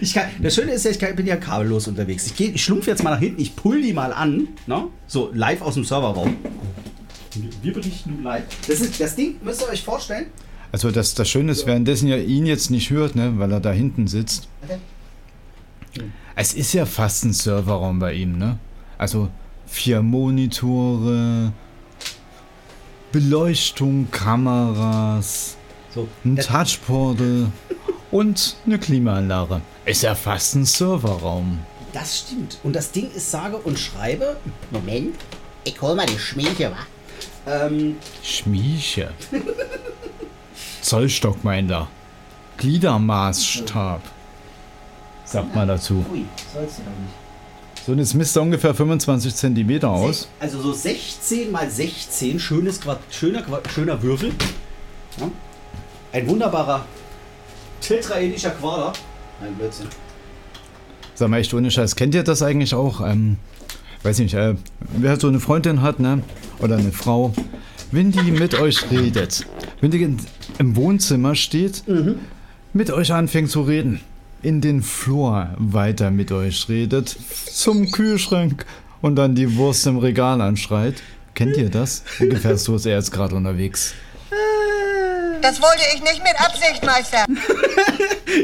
Ich 0.00 0.14
kann, 0.14 0.26
das 0.40 0.54
Schöne 0.54 0.72
ist 0.72 0.84
ja, 0.84 0.90
ich 0.90 0.98
kann, 0.98 1.16
bin 1.16 1.26
ja 1.26 1.36
kabellos 1.36 1.88
unterwegs. 1.88 2.26
Ich, 2.26 2.36
geh, 2.36 2.52
ich 2.54 2.62
schlumpf 2.62 2.86
jetzt 2.86 3.02
mal 3.02 3.10
nach 3.10 3.18
hinten, 3.18 3.40
ich 3.40 3.56
pull 3.56 3.82
die 3.82 3.92
mal 3.92 4.12
an, 4.12 4.48
ne? 4.66 4.88
so 5.06 5.30
live 5.32 5.62
aus 5.62 5.74
dem 5.74 5.84
Serverraum. 5.84 6.36
Wir 7.62 7.72
berichten 7.72 8.14
nun 8.14 8.22
live. 8.22 8.44
Das, 8.68 8.80
ist, 8.80 9.00
das 9.00 9.16
Ding 9.16 9.36
müsst 9.42 9.62
ihr 9.62 9.68
euch 9.68 9.82
vorstellen. 9.82 10.26
Also 10.70 10.90
das, 10.90 11.14
das 11.14 11.28
Schöne 11.28 11.52
ist, 11.52 11.66
währenddessen 11.66 12.08
ihr 12.08 12.22
ihn 12.24 12.46
jetzt 12.46 12.70
nicht 12.70 12.90
hört, 12.90 13.14
ne, 13.14 13.34
weil 13.36 13.52
er 13.52 13.60
da 13.60 13.72
hinten 13.72 14.06
sitzt. 14.06 14.48
Es 16.34 16.54
ist 16.54 16.72
ja 16.72 16.86
fast 16.86 17.24
ein 17.24 17.32
Serverraum 17.32 17.98
bei 17.98 18.14
ihm, 18.14 18.38
ne? 18.38 18.58
Also 18.98 19.28
vier 19.66 20.02
Monitore, 20.02 21.52
Beleuchtung, 23.10 24.08
Kameras, 24.10 25.56
So, 25.94 26.08
ein 26.24 26.36
Touchportal 26.36 27.48
und 28.10 28.56
eine 28.64 28.78
Klimaanlage. 28.78 29.60
Ist 29.84 30.02
ja 30.02 30.14
fast 30.14 30.54
ein 30.54 30.64
Serverraum. 30.64 31.58
das 31.92 32.20
stimmt. 32.20 32.58
Und 32.62 32.74
das 32.76 32.92
Ding 32.92 33.10
ist 33.10 33.30
sage 33.30 33.56
und 33.58 33.78
schreibe. 33.78 34.36
Moment, 34.70 35.16
ich 35.64 35.80
hol 35.82 35.94
mal 35.94 36.06
die 36.06 36.18
Schminke, 36.18 36.70
wa? 36.70 37.50
Ähm, 37.66 37.96
Schmieche. 38.22 39.10
Zollstock 40.80 41.44
meint 41.44 41.70
er. 41.70 41.88
Gliedermaßstab. 42.56 44.00
Sagt 45.32 45.54
man 45.54 45.66
dazu. 45.68 46.04
ui, 46.12 46.24
sollst 46.52 46.78
du 46.78 46.82
doch 46.82 46.90
nicht. 46.90 47.84
So, 47.86 47.92
und 47.92 47.98
jetzt 47.98 48.14
misst 48.14 48.36
er 48.36 48.42
ungefähr 48.42 48.74
25 48.74 49.34
Zentimeter 49.34 49.88
aus. 49.90 50.28
Also 50.38 50.60
so 50.60 50.72
16 50.72 51.50
mal 51.50 51.68
16, 51.68 52.38
schönes 52.38 52.80
Quad 52.80 53.00
schöner, 53.10 53.42
Qua- 53.42 53.62
schöner 53.74 54.00
Würfel. 54.02 54.30
Ja? 55.18 55.28
Ein 56.12 56.28
wunderbarer 56.28 56.84
tetraedischer 57.80 58.50
Quader. 58.50 58.92
Ein 59.42 59.54
Blödsinn. 59.54 59.86
Sag 61.14 61.28
mal 61.28 61.38
echt 61.38 61.52
ohne 61.54 61.70
Scheiß, 61.70 61.96
kennt 61.96 62.14
ihr 62.14 62.22
das 62.22 62.42
eigentlich 62.42 62.74
auch? 62.74 63.00
Ähm, 63.06 63.38
weiß 64.02 64.18
nicht, 64.20 64.34
äh, 64.34 64.54
wer 64.96 65.18
so 65.18 65.28
eine 65.28 65.40
Freundin 65.40 65.82
hat, 65.82 65.98
ne? 65.98 66.22
Oder 66.60 66.76
eine 66.76 66.92
Frau, 66.92 67.32
wenn 67.90 68.12
die 68.12 68.30
mit 68.30 68.54
euch 68.54 68.90
redet, 68.90 69.44
wenn 69.80 69.90
die 69.90 70.02
in- 70.02 70.18
im 70.58 70.76
Wohnzimmer 70.76 71.34
steht, 71.34 71.82
mit 72.72 72.90
euch 72.92 73.12
anfängt 73.12 73.50
zu 73.50 73.62
reden, 73.62 74.00
in 74.42 74.60
den 74.60 74.82
Flur 74.82 75.54
weiter 75.56 76.10
mit 76.10 76.32
euch 76.32 76.68
redet, 76.68 77.16
zum 77.50 77.90
Kühlschrank 77.90 78.66
und 79.00 79.16
dann 79.16 79.34
die 79.34 79.56
Wurst 79.56 79.86
im 79.86 79.98
Regal 79.98 80.40
anschreit. 80.40 81.02
Kennt 81.34 81.56
ihr 81.56 81.70
das? 81.70 82.04
Ungefähr 82.20 82.56
so 82.56 82.76
ist 82.76 82.86
er 82.86 82.96
jetzt 82.96 83.12
gerade 83.12 83.34
unterwegs. 83.34 83.94
Das 85.40 85.60
wollte 85.60 85.82
ich 85.94 86.00
nicht 86.02 86.22
mit 86.22 86.34
Absicht, 86.38 86.84
Meister. 86.84 87.24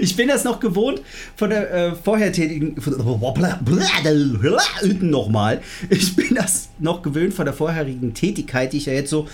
Ich 0.02 0.16
bin 0.16 0.28
das 0.28 0.44
noch 0.44 0.60
gewohnt 0.60 1.00
von 1.34 1.48
der 1.48 1.72
äh, 1.72 1.94
vorher 1.94 2.30
tätigen. 2.30 2.76
Nochmal. 5.00 5.62
Ich 5.88 6.14
bin 6.14 6.34
das 6.34 6.68
noch 6.78 7.00
gewöhnt 7.00 7.32
von 7.32 7.46
der 7.46 7.54
vorherigen 7.54 8.12
Tätigkeit, 8.12 8.74
die 8.74 8.76
ich 8.76 8.86
ja 8.86 8.92
jetzt 8.92 9.08
so. 9.08 9.26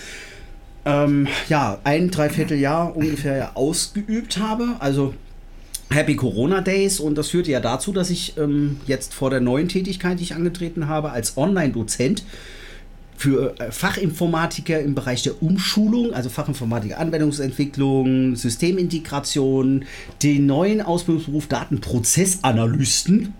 Ähm, 0.85 1.27
ja, 1.49 1.79
ein 1.83 2.11
Dreivierteljahr 2.11 2.95
ungefähr 2.97 3.37
ja 3.37 3.51
ausgeübt 3.55 4.39
habe. 4.39 4.77
Also 4.79 5.15
Happy 5.91 6.17
Corona 6.17 6.61
Days 6.61 7.01
und 7.01 7.17
das 7.17 7.29
führte 7.29 7.51
ja 7.51 7.61
dazu, 7.61 7.93
dass 7.93 8.11
ich 8.11 8.37
ähm, 8.37 8.81
jetzt 8.87 9.15
vor 9.15 9.31
der 9.31 9.41
neuen 9.41 9.69
Tätigkeit, 9.69 10.19
die 10.19 10.25
ich 10.25 10.35
angetreten 10.35 10.89
habe, 10.89 11.11
als 11.11 11.37
Online-Dozent 11.37 12.25
für 13.17 13.59
äh, 13.59 13.71
Fachinformatiker 13.71 14.81
im 14.81 14.95
Bereich 14.95 15.23
der 15.23 15.43
Umschulung, 15.43 16.13
also 16.13 16.29
Fachinformatiker 16.29 16.99
Anwendungsentwicklung, 16.99 18.37
Systemintegration, 18.37 19.85
den 20.23 20.47
neuen 20.47 20.83
Ausbildungsberuf 20.83 21.47
Datenprozessanalysten, 21.47 23.33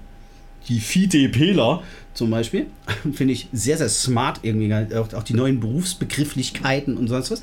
die 0.69 0.81
FIDEPler 0.81 1.83
zum 2.15 2.31
Beispiel, 2.31 2.67
finde 3.13 3.33
ich 3.33 3.49
sehr, 3.53 3.77
sehr 3.77 3.89
smart 3.89 4.41
irgendwie, 4.43 4.73
auch, 4.95 5.13
auch 5.13 5.25
die 5.25 5.35
neuen 5.35 5.61
Berufsbegrifflichkeiten 5.61 6.97
und 6.97 7.09
sonst 7.09 7.31
was. 7.31 7.43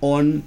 Und 0.00 0.42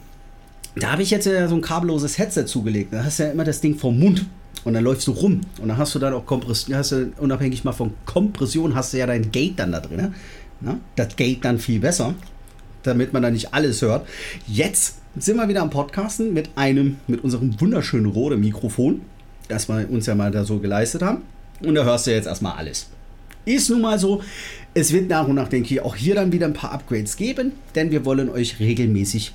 da 0.76 0.92
habe 0.92 1.04
ich 1.04 1.12
jetzt 1.12 1.26
ja 1.26 1.48
so 1.48 1.56
ein 1.56 1.62
kabelloses 1.62 2.18
Headset 2.18 2.46
zugelegt. 2.46 2.94
Da 2.94 3.04
hast 3.04 3.20
du 3.20 3.24
ja 3.24 3.32
immer 3.32 3.44
das 3.44 3.62
Ding 3.62 3.78
vom 3.78 3.98
Mund. 3.98 4.26
Und 4.64 4.74
dann 4.74 4.84
läufst 4.84 5.06
du 5.08 5.12
rum. 5.12 5.42
Und 5.62 5.68
dann 5.68 5.78
hast 5.78 5.94
du 5.94 6.00
dann 6.00 6.14
auch 6.14 6.26
Kompression, 6.26 6.76
hast 6.76 6.92
du 6.92 7.12
unabhängig 7.18 7.64
mal 7.64 7.72
von 7.72 7.94
Kompression, 8.06 8.74
hast 8.74 8.94
du 8.94 8.98
ja 8.98 9.06
dein 9.06 9.32
Gate 9.32 9.60
dann 9.60 9.72
da 9.72 9.80
drin. 9.80 10.14
ne? 10.60 10.80
Das 10.96 11.16
Gate 11.16 11.46
dann 11.46 11.60
viel 11.60 11.80
besser, 11.80 12.16
damit 12.82 13.14
man 13.14 13.22
da 13.22 13.30
nicht 13.30 13.54
alles 13.54 13.82
hört. 13.84 14.08
Jetzt 14.48 14.96
sind 15.18 15.38
wir 15.38 15.48
wieder 15.48 15.62
am 15.62 15.70
Podcasten 15.70 16.34
mit 16.34 16.50
einem, 16.56 16.98
mit 17.06 17.24
unserem 17.24 17.62
wunderschönen 17.62 18.08
Rode 18.08 18.38
Mikrofon, 18.38 19.02
das 19.50 19.70
wir 19.70 19.88
uns 19.90 20.08
ja 20.08 20.16
mal 20.16 20.32
da 20.32 20.44
so 20.44 20.58
geleistet 20.58 21.04
haben. 21.04 21.22
Und 21.64 21.76
da 21.76 21.84
hörst 21.84 22.08
du 22.08 22.12
jetzt 22.12 22.26
erstmal 22.26 22.58
alles. 22.58 22.90
Ist 23.46 23.70
nun 23.70 23.82
mal 23.82 24.00
so. 24.00 24.24
Es 24.74 24.92
wird 24.92 25.10
nach 25.10 25.28
und 25.28 25.36
nach, 25.36 25.48
denke 25.48 25.74
ich, 25.76 25.82
auch 25.82 25.96
hier 25.96 26.16
dann 26.16 26.32
wieder 26.32 26.48
ein 26.48 26.54
paar 26.54 26.72
Upgrades 26.72 27.16
geben, 27.16 27.52
denn 27.76 27.92
wir 27.92 28.04
wollen 28.04 28.30
euch 28.30 28.60
regelmäßig 28.60 29.34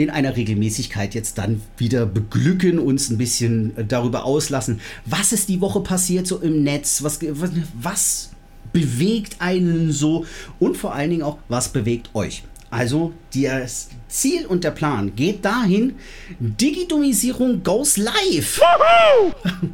in 0.00 0.08
einer 0.08 0.34
Regelmäßigkeit 0.34 1.14
jetzt 1.14 1.36
dann 1.36 1.60
wieder 1.76 2.06
beglücken, 2.06 2.78
uns 2.78 3.10
ein 3.10 3.18
bisschen 3.18 3.76
äh, 3.76 3.84
darüber 3.84 4.24
auslassen, 4.24 4.80
was 5.04 5.32
ist 5.32 5.50
die 5.50 5.60
Woche 5.60 5.80
passiert 5.80 6.26
so 6.26 6.38
im 6.38 6.62
Netz, 6.62 7.02
was, 7.02 7.18
was, 7.22 7.50
was 7.78 8.30
bewegt 8.72 9.36
einen 9.40 9.92
so 9.92 10.24
und 10.58 10.78
vor 10.78 10.94
allen 10.94 11.10
Dingen 11.10 11.22
auch, 11.22 11.36
was 11.48 11.68
bewegt 11.68 12.14
euch. 12.14 12.44
Also 12.70 13.12
das 13.34 13.90
Ziel 14.08 14.46
und 14.46 14.64
der 14.64 14.70
Plan 14.70 15.14
geht 15.16 15.44
dahin, 15.44 15.96
Digitomisierung 16.38 17.62
goes 17.62 17.98
live. 17.98 18.60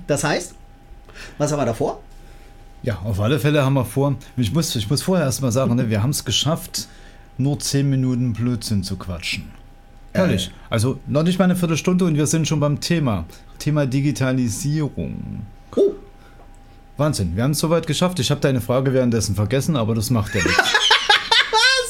Das 0.09 0.25
heißt, 0.25 0.55
was 1.39 1.53
haben 1.53 1.61
wir 1.61 1.67
davor? 1.67 2.01
Ja, 2.83 2.99
auf 3.05 3.21
alle 3.21 3.39
Fälle 3.39 3.65
haben 3.65 3.75
wir 3.75 3.85
vor. 3.85 4.17
Ich 4.37 4.53
muss, 4.53 4.75
ich 4.75 4.91
muss 4.91 5.03
vorher 5.03 5.27
erstmal 5.27 5.53
sagen, 5.53 5.77
ne, 5.77 5.89
wir 5.89 6.03
haben 6.03 6.11
es 6.11 6.25
geschafft, 6.25 6.89
nur 7.39 7.61
10 7.61 7.89
Minuten 7.89 8.33
Blödsinn 8.33 8.83
zu 8.83 8.97
quatschen. 8.97 9.45
Herrlich. 10.17 10.51
Also 10.71 10.99
noch 11.07 11.23
nicht 11.23 11.39
mal 11.39 11.45
eine 11.45 11.57
Viertelstunde 11.57 12.05
und 12.05 12.17
wir 12.17 12.27
sind 12.27 12.49
schon 12.49 12.61
beim 12.61 12.81
Thema. 12.81 13.25
Thema 13.59 13.87
Digitalisierung. 13.87 15.47
Oh, 15.75 15.93
Wahnsinn, 16.97 17.37
wir 17.37 17.43
haben 17.43 17.51
es 17.51 17.59
soweit 17.59 17.87
geschafft. 17.87 18.19
Ich 18.21 18.31
habe 18.31 18.41
deine 18.41 18.61
Frage 18.61 18.93
währenddessen 18.93 19.35
vergessen, 19.35 19.77
aber 19.77 19.95
das 19.95 20.11
macht 20.11 20.35
ja 20.35 20.43
nichts. 20.43 20.57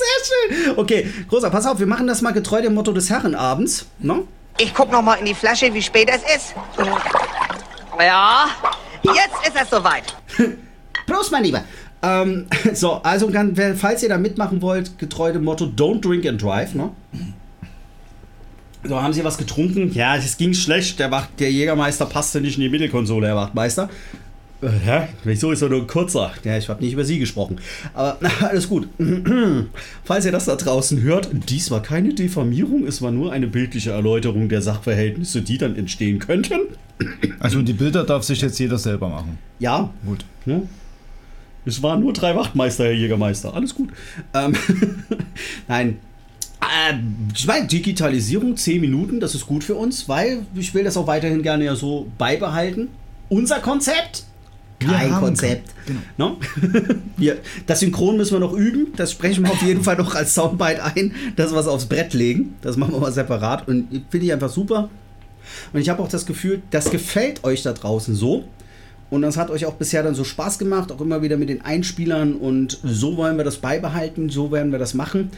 sehr 0.03 0.65
schön. 0.65 0.79
Okay, 0.79 1.09
großer, 1.29 1.51
pass 1.51 1.67
auf, 1.67 1.79
wir 1.79 1.87
machen 1.87 2.07
das 2.07 2.23
mal 2.23 2.33
getreu 2.33 2.61
dem 2.61 2.75
Motto 2.75 2.93
des 2.93 3.09
Herrenabends. 3.11 3.87
Ne? 3.99 4.23
Ich 4.59 4.75
guck 4.75 4.91
noch 4.91 5.03
mal 5.03 5.15
in 5.15 5.27
die 5.27 5.35
Flasche, 5.35 5.73
wie 5.73 5.83
spät 5.83 6.09
es 6.11 6.23
ist. 6.35 6.55
Ja, 7.99 8.47
jetzt 9.03 9.47
ist 9.47 9.63
es 9.63 9.71
soweit. 9.71 10.15
Prost, 11.07 11.31
mein 11.31 11.45
Lieber. 11.45 11.63
Ähm, 12.03 12.47
so, 12.75 12.95
also 13.03 13.31
falls 13.77 14.03
ihr 14.03 14.09
da 14.09 14.19
mitmachen 14.19 14.63
wollt, 14.63 14.99
getreu 14.99 15.33
dem 15.33 15.45
Motto 15.45 15.67
Don't 15.67 16.01
Drink 16.01 16.27
and 16.27 16.43
Drive, 16.43 16.75
ne? 16.75 16.91
So, 18.89 19.03
haben 19.03 19.13
Sie 19.13 19.25
was 19.25 19.39
getrunken? 19.39 19.93
Ja, 19.95 20.17
es 20.17 20.37
ging 20.37 20.55
schlecht. 20.55 20.99
Der, 20.99 21.11
Wacht, 21.11 21.41
der 21.41 21.51
Jägermeister 21.51 22.07
passte 22.07 22.41
nicht 22.41 22.57
in 22.57 22.63
die 22.63 22.69
Mittelkonsole, 22.69 23.27
Herr 23.27 23.37
Wachtmeister. 23.37 23.89
Äh, 24.63 24.69
hä? 24.69 25.09
Wieso 25.25 25.51
ist 25.53 25.63
er 25.63 25.69
nur 25.69 25.81
ein 25.81 25.87
kurzer? 25.87 26.33
Ja, 26.45 26.57
ich 26.57 26.69
habe 26.69 26.83
nicht 26.83 26.93
über 26.93 27.05
Sie 27.05 27.19
gesprochen. 27.19 27.59
Aber 27.95 28.17
na, 28.21 28.31
alles 28.49 28.69
gut. 28.69 28.89
Falls 30.05 30.25
ihr 30.25 30.33
das 30.33 30.47
da 30.47 30.57
draußen 30.57 31.01
hört, 31.03 31.29
dies 31.49 31.71
war 31.71 31.83
keine 31.83 32.15
Diffamierung, 32.15 32.87
es 32.87 33.03
war 33.03 33.11
nur 33.11 33.33
eine 33.33 33.47
bildliche 33.47 33.91
Erläuterung 33.91 34.49
der 34.49 34.63
Sachverhältnisse, 34.63 35.43
die 35.43 35.59
dann 35.59 35.77
entstehen 35.77 36.19
könnten. 36.19 36.61
Also 37.41 37.61
die 37.61 37.75
Bilder 37.75 38.05
darf 38.05 38.25
sich 38.25 38.41
jetzt 38.41 38.59
jeder 38.59 38.79
selber 38.79 39.11
machen. 39.11 39.39
Ja, 39.59 39.91
Gut. 40.07 40.25
Ne? 40.47 40.63
Es 41.67 41.83
waren 41.83 42.01
nur 42.01 42.15
drei 42.15 42.35
Wachtmeister, 42.35 42.85
Herr 42.85 42.93
Jägermeister. 42.93 43.53
Alles 43.53 43.75
gut. 43.75 43.91
Ähm, 44.33 44.55
Nein. 45.69 45.99
Ich 47.35 47.47
meine, 47.47 47.67
Digitalisierung, 47.67 48.57
10 48.57 48.81
Minuten, 48.81 49.21
das 49.21 49.35
ist 49.35 49.47
gut 49.47 49.65
für 49.65 49.75
uns, 49.75 50.09
weil 50.09 50.47
ich 50.55 50.75
will 50.75 50.85
das 50.85 50.97
auch 50.97 51.07
weiterhin 51.07 51.43
gerne 51.43 51.65
ja 51.65 51.77
so 51.77 52.07
beibehalten. 52.19 52.89
Unser 53.29 53.61
Konzept? 53.61 54.25
Kein 54.79 55.11
Konzept. 55.13 55.71
No? 56.19 56.39
wir, 57.17 57.39
das 57.67 57.81
Synchron 57.81 58.17
müssen 58.17 58.35
wir 58.35 58.41
noch 58.41 58.53
üben. 58.53 58.89
Das 58.97 59.13
sprechen 59.13 59.45
wir 59.45 59.53
auf 59.53 59.63
jeden 59.63 59.83
Fall 59.83 59.97
noch 59.97 60.15
als 60.15 60.35
Soundbite 60.35 60.85
ein, 60.85 61.15
dass 61.37 61.53
wir 61.53 61.59
es 61.59 61.67
aufs 61.67 61.87
Brett 61.87 62.13
legen. 62.15 62.57
Das 62.61 62.77
machen 62.77 62.93
wir 62.93 63.01
mal 63.01 63.13
separat. 63.13 63.69
Und 63.69 63.89
finde 64.11 64.27
ich 64.27 64.33
einfach 64.33 64.51
super. 64.51 64.91
Und 65.73 65.81
ich 65.81 65.89
habe 65.89 66.03
auch 66.03 66.09
das 66.09 66.27
Gefühl, 66.27 66.63
das 66.71 66.91
gefällt 66.91 67.45
euch 67.45 67.63
da 67.63 67.73
draußen 67.73 68.15
so. 68.15 68.45
Und 69.09 69.23
das 69.23 69.37
hat 69.37 69.51
euch 69.51 69.67
auch 69.67 69.75
bisher 69.75 70.03
dann 70.03 70.15
so 70.15 70.25
Spaß 70.25 70.59
gemacht, 70.59 70.91
auch 70.91 71.01
immer 71.01 71.23
wieder 71.23 71.37
mit 71.37 71.49
den 71.49 71.63
Einspielern. 71.63 72.35
Und 72.35 72.79
so 72.83 73.17
wollen 73.17 73.37
wir 73.37 73.45
das 73.45 73.59
beibehalten, 73.59 74.29
so 74.29 74.51
werden 74.51 74.73
wir 74.73 74.79
das 74.79 74.95
machen. 74.95 75.31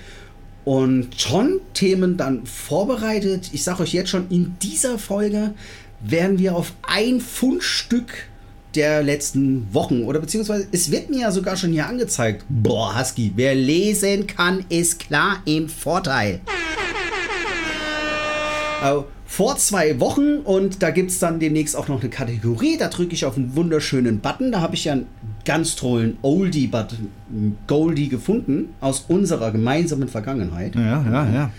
Und 0.68 1.18
schon 1.18 1.62
Themen 1.72 2.18
dann 2.18 2.44
vorbereitet. 2.44 3.48
Ich 3.54 3.64
sage 3.64 3.84
euch 3.84 3.94
jetzt 3.94 4.10
schon, 4.10 4.28
in 4.28 4.56
dieser 4.60 4.98
Folge 4.98 5.54
werden 6.02 6.38
wir 6.38 6.54
auf 6.54 6.74
ein 6.82 7.22
Fundstück 7.22 8.28
der 8.74 9.02
letzten 9.02 9.72
Wochen 9.72 10.02
oder 10.02 10.20
beziehungsweise 10.20 10.68
es 10.70 10.90
wird 10.90 11.08
mir 11.08 11.20
ja 11.20 11.30
sogar 11.30 11.56
schon 11.56 11.72
hier 11.72 11.86
angezeigt. 11.86 12.44
Boah, 12.50 13.00
Husky, 13.00 13.32
wer 13.34 13.54
lesen 13.54 14.26
kann, 14.26 14.62
ist 14.68 14.98
klar 14.98 15.40
im 15.46 15.70
Vorteil. 15.70 16.42
Äh, 18.84 19.00
vor 19.24 19.56
zwei 19.56 19.98
Wochen 20.00 20.40
und 20.40 20.82
da 20.82 20.90
gibt 20.90 21.10
es 21.10 21.18
dann 21.18 21.40
demnächst 21.40 21.76
auch 21.76 21.88
noch 21.88 22.00
eine 22.00 22.10
Kategorie. 22.10 22.76
Da 22.76 22.88
drücke 22.88 23.14
ich 23.14 23.24
auf 23.24 23.38
einen 23.38 23.56
wunderschönen 23.56 24.20
Button. 24.20 24.52
Da 24.52 24.60
habe 24.60 24.74
ich 24.74 24.84
ja 24.84 24.92
einen 24.92 25.06
ganz 25.48 25.76
tollen 25.76 26.18
Oldie-Button, 26.20 27.08
Goldie 27.66 28.10
gefunden 28.10 28.74
aus 28.80 29.06
unserer 29.08 29.50
gemeinsamen 29.50 30.06
Vergangenheit. 30.06 30.74
Ja, 30.74 31.02
ja, 31.10 31.30
ja. 31.32 31.50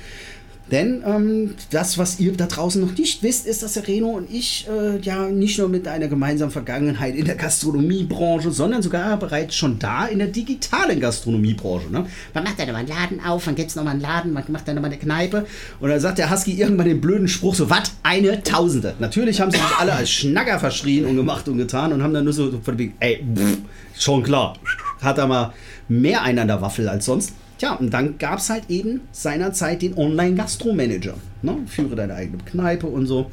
Denn 0.71 1.03
ähm, 1.05 1.55
das, 1.71 1.97
was 1.97 2.19
ihr 2.19 2.33
da 2.33 2.45
draußen 2.45 2.79
noch 2.81 2.95
nicht 2.97 3.23
wisst, 3.23 3.47
ist, 3.47 3.63
dass 3.63 3.88
Reno 3.88 4.09
und 4.09 4.31
ich 4.31 4.67
äh, 4.69 4.99
ja 4.99 5.27
nicht 5.27 5.57
nur 5.57 5.69
mit 5.69 5.88
einer 5.88 6.07
gemeinsamen 6.07 6.51
Vergangenheit 6.51 7.15
in 7.15 7.25
der 7.25 7.35
Gastronomiebranche, 7.35 8.51
sondern 8.51 8.81
sogar 8.81 9.17
bereits 9.17 9.55
schon 9.55 9.79
da 9.79 10.05
in 10.05 10.19
der 10.19 10.27
digitalen 10.27 10.99
Gastronomiebranche. 10.99 11.89
Ne? 11.89 12.05
Man 12.33 12.43
macht 12.43 12.59
dann 12.59 12.67
nochmal 12.67 12.81
einen 12.81 12.89
Laden 12.89 13.25
auf, 13.25 13.45
dann 13.45 13.55
gibt 13.55 13.69
es 13.69 13.75
nochmal 13.75 13.93
einen 13.93 14.01
Laden, 14.01 14.33
man 14.33 14.43
macht 14.49 14.67
dann 14.67 14.75
nochmal 14.75 14.91
eine 14.91 14.99
Kneipe 14.99 15.45
und 15.79 15.89
dann 15.89 15.99
sagt 15.99 16.17
der 16.19 16.29
Husky 16.31 16.53
irgendwann 16.53 16.88
den 16.88 17.01
blöden 17.01 17.27
Spruch 17.27 17.55
so, 17.55 17.69
was? 17.69 17.93
Eine 18.03 18.43
Tausende. 18.43 18.93
Natürlich 18.99 19.41
haben 19.41 19.51
sie 19.51 19.57
sich 19.57 19.77
alle 19.79 19.93
als 19.93 20.09
Schnacker 20.09 20.59
verschrien 20.59 21.05
und 21.05 21.15
gemacht 21.15 21.47
und 21.47 21.57
getan 21.57 21.93
und 21.93 22.03
haben 22.03 22.13
dann 22.13 22.23
nur 22.23 22.33
so 22.33 22.59
von 22.61 22.77
wegen, 22.77 22.93
ey, 22.99 23.23
pff, 23.35 23.57
schon 23.97 24.23
klar, 24.23 24.55
hat 25.01 25.17
er 25.17 25.27
mal 25.27 25.53
mehr 25.88 26.21
einen 26.21 26.39
an 26.39 26.47
der 26.47 26.61
Waffel 26.61 26.88
als 26.88 27.05
sonst. 27.05 27.33
Tja, 27.60 27.74
und 27.74 27.94
dann 27.94 28.18
gab 28.18 28.39
es 28.39 28.50
halt 28.50 28.63
eben 28.70 29.01
seinerzeit 29.12 29.82
den 29.82 29.98
Online-Gastro-Manager. 29.98 31.16
Ne? 31.42 31.58
Führe 31.68 31.98
deine 31.98 32.16
eigene 32.16 32.38
Kneipe 32.46 32.88
und 32.88 33.06
so. 33.06 33.30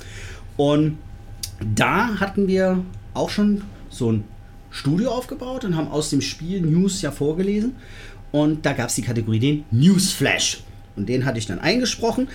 Und 0.56 0.98
da 1.74 2.18
hatten 2.18 2.48
wir 2.48 2.84
auch 3.14 3.30
schon 3.30 3.62
so 3.88 4.10
ein 4.10 4.24
Studio 4.70 5.12
aufgebaut 5.12 5.64
und 5.64 5.76
haben 5.76 5.86
aus 5.88 6.10
dem 6.10 6.20
Spiel 6.20 6.60
News 6.60 7.02
ja 7.02 7.12
vorgelesen. 7.12 7.76
Und 8.32 8.66
da 8.66 8.72
gab 8.72 8.88
es 8.88 8.96
die 8.96 9.02
Kategorie 9.02 9.38
den 9.38 9.64
Newsflash. 9.70 10.64
Und 10.96 11.08
den 11.08 11.24
hatte 11.24 11.38
ich 11.38 11.46
dann 11.46 11.60
eingesprochen. 11.60 12.26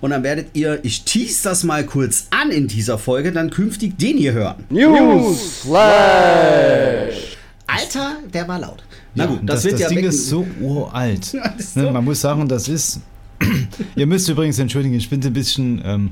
Und 0.00 0.10
dann 0.10 0.22
werdet 0.22 0.50
ihr, 0.54 0.78
ich 0.84 1.02
tease 1.02 1.42
das 1.42 1.64
mal 1.64 1.84
kurz 1.84 2.28
an 2.30 2.52
in 2.52 2.68
dieser 2.68 2.96
Folge, 2.96 3.32
dann 3.32 3.50
künftig 3.50 3.98
den 3.98 4.16
hier 4.16 4.34
hören. 4.34 4.64
Newsflash! 4.70 5.80
Alter, 7.66 8.18
der 8.32 8.46
war 8.46 8.60
laut. 8.60 8.84
Na 9.14 9.24
Ja, 9.24 9.30
gut, 9.30 9.40
das, 9.44 9.64
wird 9.64 9.74
das 9.74 9.80
ja 9.82 9.88
Ding 9.88 10.04
ist 10.04 10.28
so 10.28 10.46
uralt. 10.60 11.32
Ja, 11.32 11.48
das 11.56 11.66
ist 11.66 11.76
Ne, 11.76 11.84
so- 11.84 11.90
Man 11.92 12.04
muss 12.04 12.20
sagen, 12.20 12.48
das 12.48 12.68
ist. 12.68 13.00
Ihr 13.96 14.06
müsst 14.06 14.28
übrigens 14.28 14.58
entschuldigen, 14.58 14.94
ich 14.94 15.08
bin 15.08 15.20
so 15.22 15.28
ein 15.28 15.32
bisschen 15.32 15.80
ähm, 15.84 16.10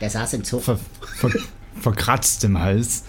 Der 0.00 0.10
saß 0.10 0.32
im 0.34 0.44
Zoo. 0.44 0.58
ver, 0.58 0.78
ver, 1.16 1.30
verkratzt 1.80 2.44
im 2.44 2.58
Hals. 2.58 3.04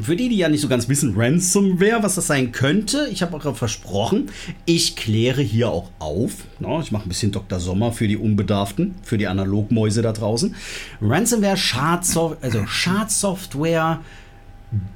Für 0.01 0.15
die, 0.15 0.29
die 0.29 0.37
ja 0.37 0.49
nicht 0.49 0.61
so 0.61 0.67
ganz 0.67 0.89
wissen, 0.89 1.13
Ransomware, 1.15 2.01
was 2.01 2.15
das 2.15 2.27
sein 2.27 2.51
könnte, 2.51 3.07
ich 3.11 3.21
habe 3.21 3.35
auch 3.37 3.55
versprochen, 3.55 4.31
ich 4.65 4.95
kläre 4.95 5.41
hier 5.41 5.69
auch 5.69 5.89
auf. 5.99 6.33
Na, 6.59 6.79
ich 6.79 6.91
mache 6.91 7.05
ein 7.05 7.09
bisschen 7.09 7.31
Dr. 7.31 7.59
Sommer 7.59 7.91
für 7.91 8.07
die 8.07 8.17
Unbedarften, 8.17 8.95
für 9.03 9.17
die 9.17 9.27
Analogmäuse 9.27 10.01
da 10.01 10.11
draußen. 10.11 10.55
Ransomware, 11.01 11.57
Schadsoftware, 11.57 12.43
also 12.43 12.65
Schadsoftware, 12.65 14.01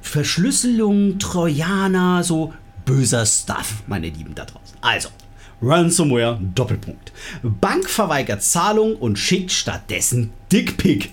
Verschlüsselung, 0.00 1.18
Trojaner, 1.18 2.24
so 2.24 2.52
böser 2.84 3.26
Stuff, 3.26 3.82
meine 3.86 4.08
Lieben 4.08 4.34
da 4.34 4.44
draußen. 4.44 4.76
Also, 4.80 5.08
Ransomware, 5.62 6.40
Doppelpunkt. 6.54 7.12
Bank 7.42 7.88
verweigert 7.88 8.42
Zahlung 8.42 8.96
und 8.96 9.18
schickt 9.18 9.52
stattdessen 9.52 10.30
Dickpick. 10.50 11.12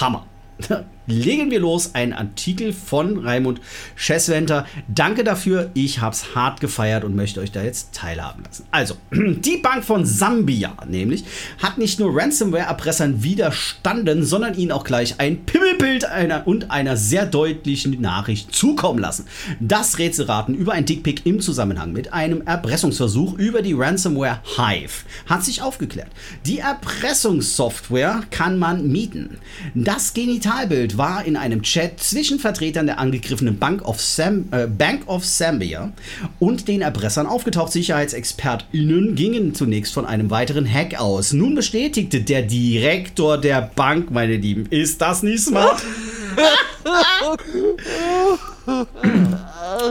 Hammer. 0.00 0.26
Legen 1.06 1.50
wir 1.50 1.60
los. 1.60 1.94
Ein 1.94 2.12
Artikel 2.12 2.72
von 2.72 3.18
Raimund 3.18 3.60
Schesswenter. 3.94 4.66
Danke 4.88 5.22
dafür. 5.24 5.70
Ich 5.74 6.00
hab's 6.00 6.34
hart 6.34 6.60
gefeiert 6.60 7.04
und 7.04 7.14
möchte 7.14 7.40
euch 7.40 7.52
da 7.52 7.62
jetzt 7.62 7.94
teilhaben 7.94 8.42
lassen. 8.44 8.66
Also, 8.70 8.96
die 9.12 9.58
Bank 9.58 9.84
von 9.84 10.04
Sambia 10.04 10.76
nämlich 10.88 11.24
hat 11.62 11.78
nicht 11.78 12.00
nur 12.00 12.16
Ransomware-Erpressern 12.16 13.22
widerstanden, 13.22 14.24
sondern 14.24 14.54
ihnen 14.54 14.72
auch 14.72 14.84
gleich 14.84 15.20
ein 15.20 15.44
Pimmelbild 15.44 16.04
einer 16.04 16.46
und 16.46 16.70
einer 16.70 16.96
sehr 16.96 17.26
deutlichen 17.26 18.00
Nachricht 18.00 18.54
zukommen 18.54 18.98
lassen. 18.98 19.26
Das 19.60 19.98
Rätselraten 19.98 20.54
über 20.54 20.72
ein 20.72 20.86
Dickpick 20.86 21.24
im 21.24 21.40
Zusammenhang 21.40 21.92
mit 21.92 22.12
einem 22.12 22.42
Erpressungsversuch 22.42 23.34
über 23.34 23.62
die 23.62 23.74
Ransomware 23.74 24.40
Hive 24.56 25.04
hat 25.26 25.44
sich 25.44 25.62
aufgeklärt. 25.62 26.10
Die 26.46 26.58
Erpressungssoftware 26.58 28.22
kann 28.30 28.58
man 28.58 28.88
mieten. 28.88 29.38
Das 29.74 30.14
Genitalbild 30.14 30.95
war 30.98 31.24
in 31.24 31.36
einem 31.36 31.62
Chat 31.62 32.00
zwischen 32.00 32.38
Vertretern 32.38 32.86
der 32.86 32.98
angegriffenen 32.98 33.58
Bank 33.58 33.86
of, 33.86 34.00
Sam, 34.00 34.46
äh, 34.50 34.66
Bank 34.66 35.08
of 35.08 35.24
Zambia 35.24 35.92
und 36.38 36.68
den 36.68 36.82
Erpressern 36.82 37.26
aufgetaucht. 37.26 37.72
SicherheitsexpertInnen 37.72 39.14
gingen 39.14 39.54
zunächst 39.54 39.94
von 39.94 40.06
einem 40.06 40.30
weiteren 40.30 40.70
Hack 40.70 40.98
aus. 41.00 41.32
Nun 41.32 41.54
bestätigte 41.54 42.20
der 42.20 42.42
Direktor 42.42 43.38
der 43.38 43.62
Bank, 43.74 44.10
meine 44.10 44.36
Lieben, 44.36 44.66
ist 44.70 45.00
das 45.00 45.22
nicht 45.22 45.44
smart? 45.44 45.82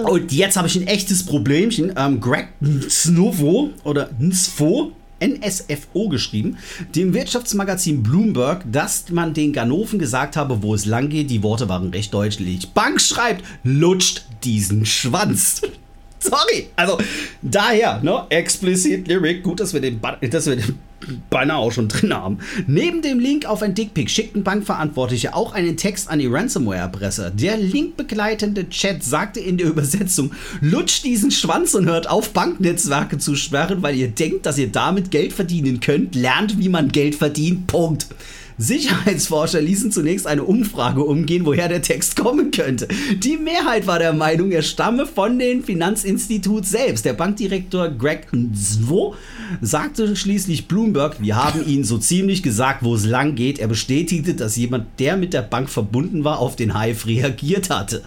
Und 0.05 0.31
jetzt 0.31 0.57
habe 0.57 0.67
ich 0.67 0.75
ein 0.75 0.87
echtes 0.87 1.25
Problemchen. 1.25 1.93
Ähm, 1.97 2.19
Greg 2.19 2.47
Snovo 2.89 3.71
oder 3.83 4.09
Nsfo, 4.19 4.91
NSFO 5.19 6.10
geschrieben, 6.10 6.58
dem 6.95 7.13
Wirtschaftsmagazin 7.13 8.04
Bloomberg, 8.04 8.63
dass 8.71 9.10
man 9.10 9.34
den 9.34 9.54
Ganoven 9.54 9.99
gesagt 9.99 10.36
habe, 10.38 10.62
wo 10.62 10.75
es 10.75 10.86
lang 10.86 11.10
geht. 11.10 11.30
Die 11.30 11.43
Worte 11.43 11.69
waren 11.69 11.89
recht 11.91 12.13
deutlich. 12.13 12.69
Bank 12.69 12.99
schreibt, 13.01 13.43
lutscht 13.63 14.25
diesen 14.43 14.86
Schwanz. 14.86 15.62
Sorry, 16.19 16.69
also 16.75 16.97
daher, 17.43 18.01
ne, 18.01 18.23
explicit 18.30 19.08
Lyric, 19.08 19.43
gut, 19.43 19.60
dass 19.60 19.73
wir 19.73 19.82
den, 19.82 19.99
Ba- 19.99 20.17
dass 20.21 20.47
wir 20.47 20.56
den 20.56 20.80
beinahe 21.29 21.58
auch 21.58 21.71
schon 21.71 21.88
drin 21.88 22.13
haben. 22.13 22.39
Neben 22.67 23.01
dem 23.01 23.19
Link 23.19 23.45
auf 23.45 23.62
ein 23.62 23.75
Dickpick 23.75 24.10
schickten 24.10 24.43
Bankverantwortliche 24.43 25.36
auch 25.36 25.53
einen 25.53 25.77
Text 25.77 26.10
an 26.10 26.19
die 26.19 26.27
Ransomware-Erpresser. 26.27 27.31
Der 27.31 27.58
linkbegleitende 27.58 28.69
Chat 28.69 29.03
sagte 29.03 29.39
in 29.39 29.58
der 29.58 29.67
Übersetzung, 29.67 30.31
lutscht 30.62 31.03
diesen 31.03 31.31
Schwanz 31.31 31.73
und 31.73 31.86
hört 31.86 32.10
auf, 32.10 32.31
Banknetzwerke 32.31 33.17
zu 33.17 33.36
sperren, 33.36 33.84
weil 33.84 33.95
ihr 33.95 34.10
denkt, 34.10 34.45
dass 34.45 34.58
ihr 34.58 34.71
damit 34.71 35.12
Geld 35.12 35.34
verdienen 35.34 35.79
könnt. 35.79 36.15
Lernt, 36.15 36.58
wie 36.60 36.69
man 36.69 36.89
Geld 36.89 37.15
verdient. 37.15 37.67
Punkt. 37.67 38.08
Sicherheitsforscher 38.57 39.61
ließen 39.61 39.91
zunächst 39.91 40.27
eine 40.27 40.43
Umfrage 40.43 41.03
umgehen, 41.03 41.45
woher 41.45 41.67
der 41.67 41.81
Text 41.81 42.15
kommen 42.15 42.51
könnte. 42.51 42.87
Die 43.17 43.37
Mehrheit 43.37 43.85
war 43.85 43.99
der 43.99 44.13
Meinung, 44.13 44.51
er 44.51 44.61
stamme 44.61 45.05
von 45.05 45.37
dem 45.37 45.63
Finanzinstitut 45.63 46.65
selbst. 46.65 47.03
Der 47.03 47.13
Bankdirektor 47.13 47.89
Greg 47.89 48.27
Zwo 48.53 49.15
sagte 49.61 50.15
schließlich 50.15 50.67
Bloomberg, 50.67 51.21
wir 51.21 51.35
haben 51.35 51.67
Ihnen 51.67 51.83
so 51.83 51.97
ziemlich 51.97 52.43
gesagt, 52.43 52.83
wo 52.83 52.95
es 52.95 53.05
lang 53.05 53.35
geht. 53.35 53.59
Er 53.59 53.67
bestätigte, 53.67 54.35
dass 54.35 54.55
jemand, 54.55 54.99
der 54.99 55.17
mit 55.17 55.33
der 55.33 55.41
Bank 55.41 55.69
verbunden 55.69 56.23
war, 56.23 56.39
auf 56.39 56.55
den 56.55 56.79
Hive 56.79 57.07
reagiert 57.07 57.69
hatte. 57.69 58.03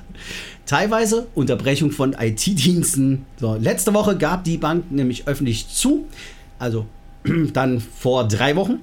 Teilweise 0.64 1.26
Unterbrechung 1.34 1.90
von 1.90 2.14
IT-Diensten. 2.18 3.26
So, 3.38 3.54
letzte 3.54 3.94
Woche 3.94 4.16
gab 4.16 4.44
die 4.44 4.58
Bank 4.58 4.90
nämlich 4.90 5.26
öffentlich 5.26 5.68
zu, 5.68 6.06
also 6.58 6.86
dann 7.52 7.80
vor 7.80 8.26
drei 8.28 8.56
Wochen, 8.56 8.80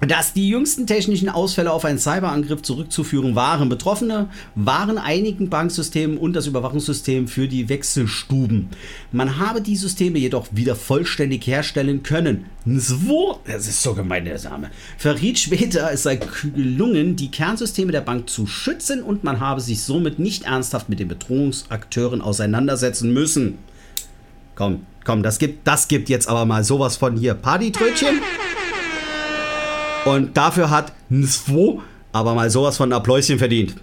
dass 0.00 0.32
die 0.32 0.48
jüngsten 0.48 0.86
technischen 0.86 1.28
Ausfälle 1.28 1.72
auf 1.72 1.84
einen 1.84 1.98
Cyberangriff 1.98 2.62
zurückzuführen 2.62 3.34
waren. 3.34 3.68
Betroffene 3.68 4.28
waren 4.54 4.96
einigen 4.96 5.48
Banksystemen 5.48 6.18
und 6.18 6.34
das 6.34 6.46
Überwachungssystem 6.46 7.26
für 7.26 7.48
die 7.48 7.68
Wechselstuben. 7.68 8.68
Man 9.10 9.38
habe 9.38 9.60
die 9.60 9.76
Systeme 9.76 10.18
jedoch 10.18 10.46
wieder 10.52 10.76
vollständig 10.76 11.46
herstellen 11.46 12.02
können. 12.02 12.46
Svo, 12.78 13.40
das 13.46 13.66
ist 13.66 13.82
so 13.82 13.94
gemein, 13.94 14.24
der 14.24 14.40
Name, 14.42 14.70
verriet 14.98 15.38
später, 15.38 15.90
es 15.92 16.04
sei 16.04 16.16
gelungen, 16.16 17.16
die 17.16 17.30
Kernsysteme 17.30 17.92
der 17.92 18.02
Bank 18.02 18.28
zu 18.28 18.46
schützen 18.46 19.02
und 19.02 19.24
man 19.24 19.40
habe 19.40 19.60
sich 19.60 19.82
somit 19.82 20.18
nicht 20.18 20.44
ernsthaft 20.44 20.88
mit 20.88 21.00
den 21.00 21.08
Bedrohungsakteuren 21.08 22.20
auseinandersetzen 22.20 23.12
müssen. 23.12 23.58
Komm, 24.54 24.86
komm, 25.04 25.22
das 25.22 25.38
gibt, 25.38 25.66
das 25.66 25.88
gibt 25.88 26.08
jetzt 26.08 26.28
aber 26.28 26.44
mal 26.44 26.62
sowas 26.62 26.96
von 26.96 27.16
hier 27.16 27.34
Partytrötchen. 27.34 28.20
Und 30.08 30.36
dafür 30.36 30.70
hat 30.70 30.92
Nswo 31.10 31.82
aber 32.12 32.34
mal 32.34 32.50
sowas 32.50 32.76
von 32.78 32.92
Appläuschen 32.92 33.38
verdient. 33.38 33.74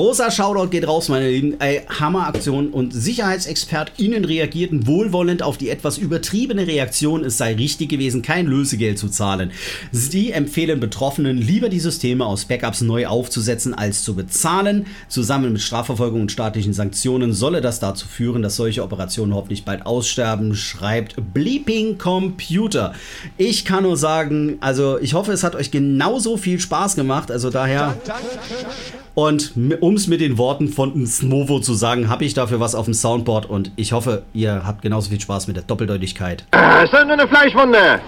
Großer 0.00 0.30
Shoutout 0.30 0.70
geht 0.70 0.88
raus, 0.88 1.10
meine 1.10 1.28
Lieben. 1.28 1.60
Ey, 1.60 1.82
Hammeraktion 2.00 2.70
und 2.70 2.94
SicherheitsexpertInnen 2.94 4.24
reagierten 4.24 4.86
wohlwollend 4.86 5.42
auf 5.42 5.58
die 5.58 5.68
etwas 5.68 5.98
übertriebene 5.98 6.66
Reaktion, 6.66 7.22
es 7.22 7.36
sei 7.36 7.52
richtig 7.52 7.90
gewesen, 7.90 8.22
kein 8.22 8.46
Lösegeld 8.46 8.98
zu 8.98 9.10
zahlen. 9.10 9.50
Sie 9.92 10.32
empfehlen 10.32 10.80
Betroffenen, 10.80 11.36
lieber 11.36 11.68
die 11.68 11.80
Systeme 11.80 12.24
aus 12.24 12.46
Backups 12.46 12.80
neu 12.80 13.08
aufzusetzen, 13.08 13.74
als 13.74 14.02
zu 14.02 14.16
bezahlen. 14.16 14.86
Zusammen 15.08 15.52
mit 15.52 15.60
Strafverfolgung 15.60 16.22
und 16.22 16.32
staatlichen 16.32 16.72
Sanktionen 16.72 17.34
solle 17.34 17.60
das 17.60 17.78
dazu 17.78 18.08
führen, 18.08 18.40
dass 18.40 18.56
solche 18.56 18.82
Operationen 18.82 19.34
hoffentlich 19.34 19.66
bald 19.66 19.84
aussterben, 19.84 20.54
schreibt 20.54 21.16
Bleeping 21.34 21.98
Computer. 21.98 22.94
Ich 23.36 23.66
kann 23.66 23.82
nur 23.82 23.98
sagen, 23.98 24.56
also 24.62 24.98
ich 24.98 25.12
hoffe, 25.12 25.32
es 25.32 25.44
hat 25.44 25.56
euch 25.56 25.70
genauso 25.70 26.38
viel 26.38 26.58
Spaß 26.58 26.96
gemacht. 26.96 27.30
Also 27.30 27.50
daher. 27.50 27.98
Und 29.14 29.52
um 29.80 29.94
es 29.94 30.06
mit 30.06 30.20
den 30.20 30.38
Worten 30.38 30.68
von 30.68 31.06
Smovo 31.06 31.60
zu 31.60 31.74
sagen, 31.74 32.08
habe 32.08 32.24
ich 32.24 32.34
dafür 32.34 32.60
was 32.60 32.74
auf 32.74 32.84
dem 32.84 32.94
Soundboard 32.94 33.46
und 33.46 33.72
ich 33.76 33.92
hoffe, 33.92 34.22
ihr 34.32 34.64
habt 34.64 34.82
genauso 34.82 35.10
viel 35.10 35.20
Spaß 35.20 35.46
mit 35.48 35.56
der 35.56 35.64
Doppeldeutigkeit. 35.64 36.44
Äh, 36.52 36.84
ist 36.84 36.92
doch 36.92 37.04
nur 37.04 37.14
eine 37.14 37.28
Fleischwunde. 37.28 38.00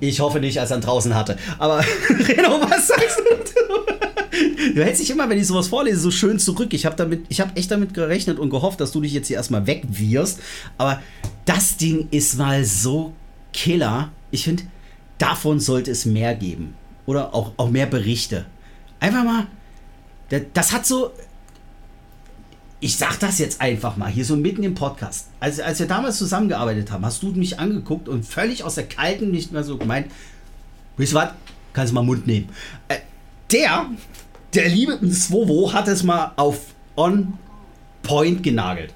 Ich 0.00 0.20
hoffe 0.20 0.40
nicht, 0.40 0.58
als 0.60 0.70
er 0.70 0.78
draußen 0.78 1.14
hatte. 1.14 1.36
Aber 1.58 1.78
Reno, 2.08 2.60
was 2.60 2.88
sagst 2.88 3.18
du? 3.18 4.74
Du 4.74 4.82
hältst 4.82 5.00
dich 5.00 5.10
immer, 5.10 5.28
wenn 5.28 5.38
ich 5.38 5.46
sowas 5.46 5.68
vorlese, 5.68 6.00
so 6.00 6.10
schön 6.10 6.38
zurück. 6.38 6.72
Ich 6.74 6.86
habe 6.86 6.96
damit, 6.96 7.26
ich 7.28 7.40
habe 7.40 7.54
echt 7.54 7.70
damit 7.70 7.94
gerechnet 7.94 8.38
und 8.38 8.50
gehofft, 8.50 8.80
dass 8.80 8.92
du 8.92 9.00
dich 9.00 9.12
jetzt 9.12 9.28
hier 9.28 9.36
erstmal 9.36 9.66
wegwirst. 9.66 10.40
Aber 10.78 11.00
das 11.44 11.76
Ding 11.76 12.08
ist 12.10 12.38
mal 12.38 12.64
so 12.64 13.12
Killer. 13.52 14.10
Ich 14.30 14.44
finde, 14.44 14.64
davon 15.18 15.60
sollte 15.60 15.90
es 15.90 16.04
mehr 16.04 16.34
geben. 16.34 16.74
Oder 17.06 17.34
auch, 17.34 17.52
auch 17.56 17.70
mehr 17.70 17.86
Berichte. 17.86 18.46
Einfach 19.00 19.24
mal 19.24 19.46
das 20.40 20.72
hat 20.72 20.86
so. 20.86 21.12
Ich 22.80 22.96
sag 22.96 23.20
das 23.20 23.38
jetzt 23.38 23.60
einfach 23.60 23.96
mal, 23.96 24.10
hier 24.10 24.24
so 24.24 24.34
mitten 24.34 24.64
im 24.64 24.74
Podcast. 24.74 25.28
Als, 25.38 25.60
als 25.60 25.78
wir 25.78 25.86
damals 25.86 26.18
zusammengearbeitet 26.18 26.90
haben, 26.90 27.04
hast 27.04 27.22
du 27.22 27.28
mich 27.28 27.60
angeguckt 27.60 28.08
und 28.08 28.26
völlig 28.26 28.64
aus 28.64 28.74
der 28.74 28.88
Kalten 28.88 29.30
nicht 29.30 29.52
mehr 29.52 29.62
so 29.62 29.78
gemeint, 29.78 30.10
wisst 30.96 31.14
was, 31.14 31.30
kannst 31.72 31.92
du 31.92 31.94
mal 31.94 32.02
Mund 32.02 32.26
nehmen. 32.26 32.48
Äh, 32.88 32.96
der, 33.52 33.86
der 34.52 34.68
liebe 34.68 34.98
Swovo 35.12 35.72
hat 35.72 35.86
es 35.86 36.02
mal 36.02 36.32
auf 36.34 36.58
On 36.96 37.34
Point 38.02 38.42
genagelt. 38.42 38.92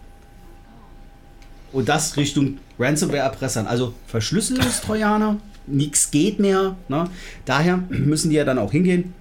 Und 1.72 1.88
das 1.88 2.16
Richtung 2.16 2.58
Ransomware-Erpressern. 2.78 3.66
Also 3.66 3.94
Verschlüsselungstrojaner, 4.06 5.38
nichts 5.66 6.10
geht 6.10 6.40
mehr. 6.40 6.76
Ne? 6.88 7.08
Daher 7.44 7.78
müssen 7.88 8.30
die 8.30 8.36
ja 8.36 8.44
dann 8.44 8.58
auch 8.58 8.72
hingehen 8.72 9.14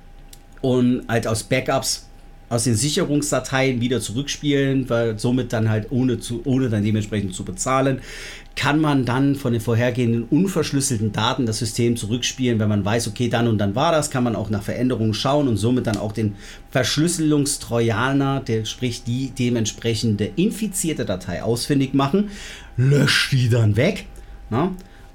und 0.62 1.04
halt 1.08 1.28
aus 1.28 1.44
Backups 1.44 2.05
aus 2.50 2.64
den 2.66 2.76
Sicherungsdateien 2.76 3.82
wieder 3.82 4.02
zurückspielen, 4.02 4.90
weil 4.90 5.18
somit 5.18 5.52
dann 5.54 5.70
halt 5.70 5.88
ohne, 5.92 6.20
zu, 6.20 6.42
ohne 6.46 6.70
dann 6.70 6.84
dementsprechend 6.84 7.34
zu 7.34 7.44
bezahlen, 7.44 8.02
kann 8.56 8.80
man 8.80 9.04
dann 9.04 9.36
von 9.36 9.52
den 9.52 9.62
vorhergehenden 9.62 10.24
unverschlüsselten 10.24 11.12
Daten 11.12 11.46
das 11.46 11.60
System 11.60 11.98
zurückspielen. 11.98 12.60
Wenn 12.60 12.70
man 12.70 12.86
weiß, 12.86 13.08
okay, 13.08 13.28
dann 13.28 13.48
und 13.48 13.58
dann 13.58 13.76
war 13.76 13.92
das, 13.92 14.10
kann 14.10 14.24
man 14.24 14.36
auch 14.36 14.50
nach 14.50 14.64
Veränderungen 14.64 15.14
schauen 15.14 15.48
und 15.48 15.58
somit 15.58 15.88
dann 15.88 15.98
auch 15.98 16.14
den 16.14 16.36
Verschlüsselungstrojaner, 16.72 18.40
der 18.42 18.66
sprich 18.66 19.04
die 19.04 19.32
dementsprechende 19.32 20.32
infizierte 20.36 21.06
Datei 21.06 21.44
ausfindig 21.44 21.94
machen, 21.94 22.30
löscht 22.78 23.34
die 23.34 23.50
dann 23.50 23.76
weg 23.76 24.06
na? 24.50 24.72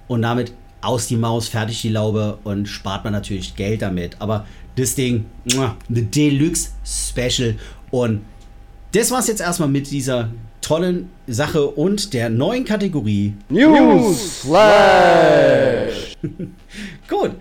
und 0.07 0.23
damit 0.23 0.53
aus 0.83 1.07
die 1.07 1.17
Maus, 1.17 1.49
fertig 1.49 1.83
die 1.83 1.91
Laube 1.91 2.39
und 2.45 2.67
spart 2.67 3.05
man 3.05 3.13
natürlich 3.13 3.55
Geld 3.55 3.83
damit. 3.83 4.17
Aber 4.19 4.47
das 4.81 4.95
Ding, 4.95 5.27
the 5.89 6.03
Deluxe 6.03 6.71
Special. 6.85 7.57
Und 7.91 8.23
das 8.93 9.11
war's 9.11 9.29
jetzt 9.29 9.41
erstmal 9.41 9.69
mit 9.69 9.91
dieser 9.91 10.31
tollen 10.61 11.11
Sache 11.27 11.67
und 11.67 12.13
der 12.13 12.29
neuen 12.29 12.65
Kategorie 12.65 13.35
News 13.49 14.43
Flash. 14.43 16.17
Gut. 17.09 17.33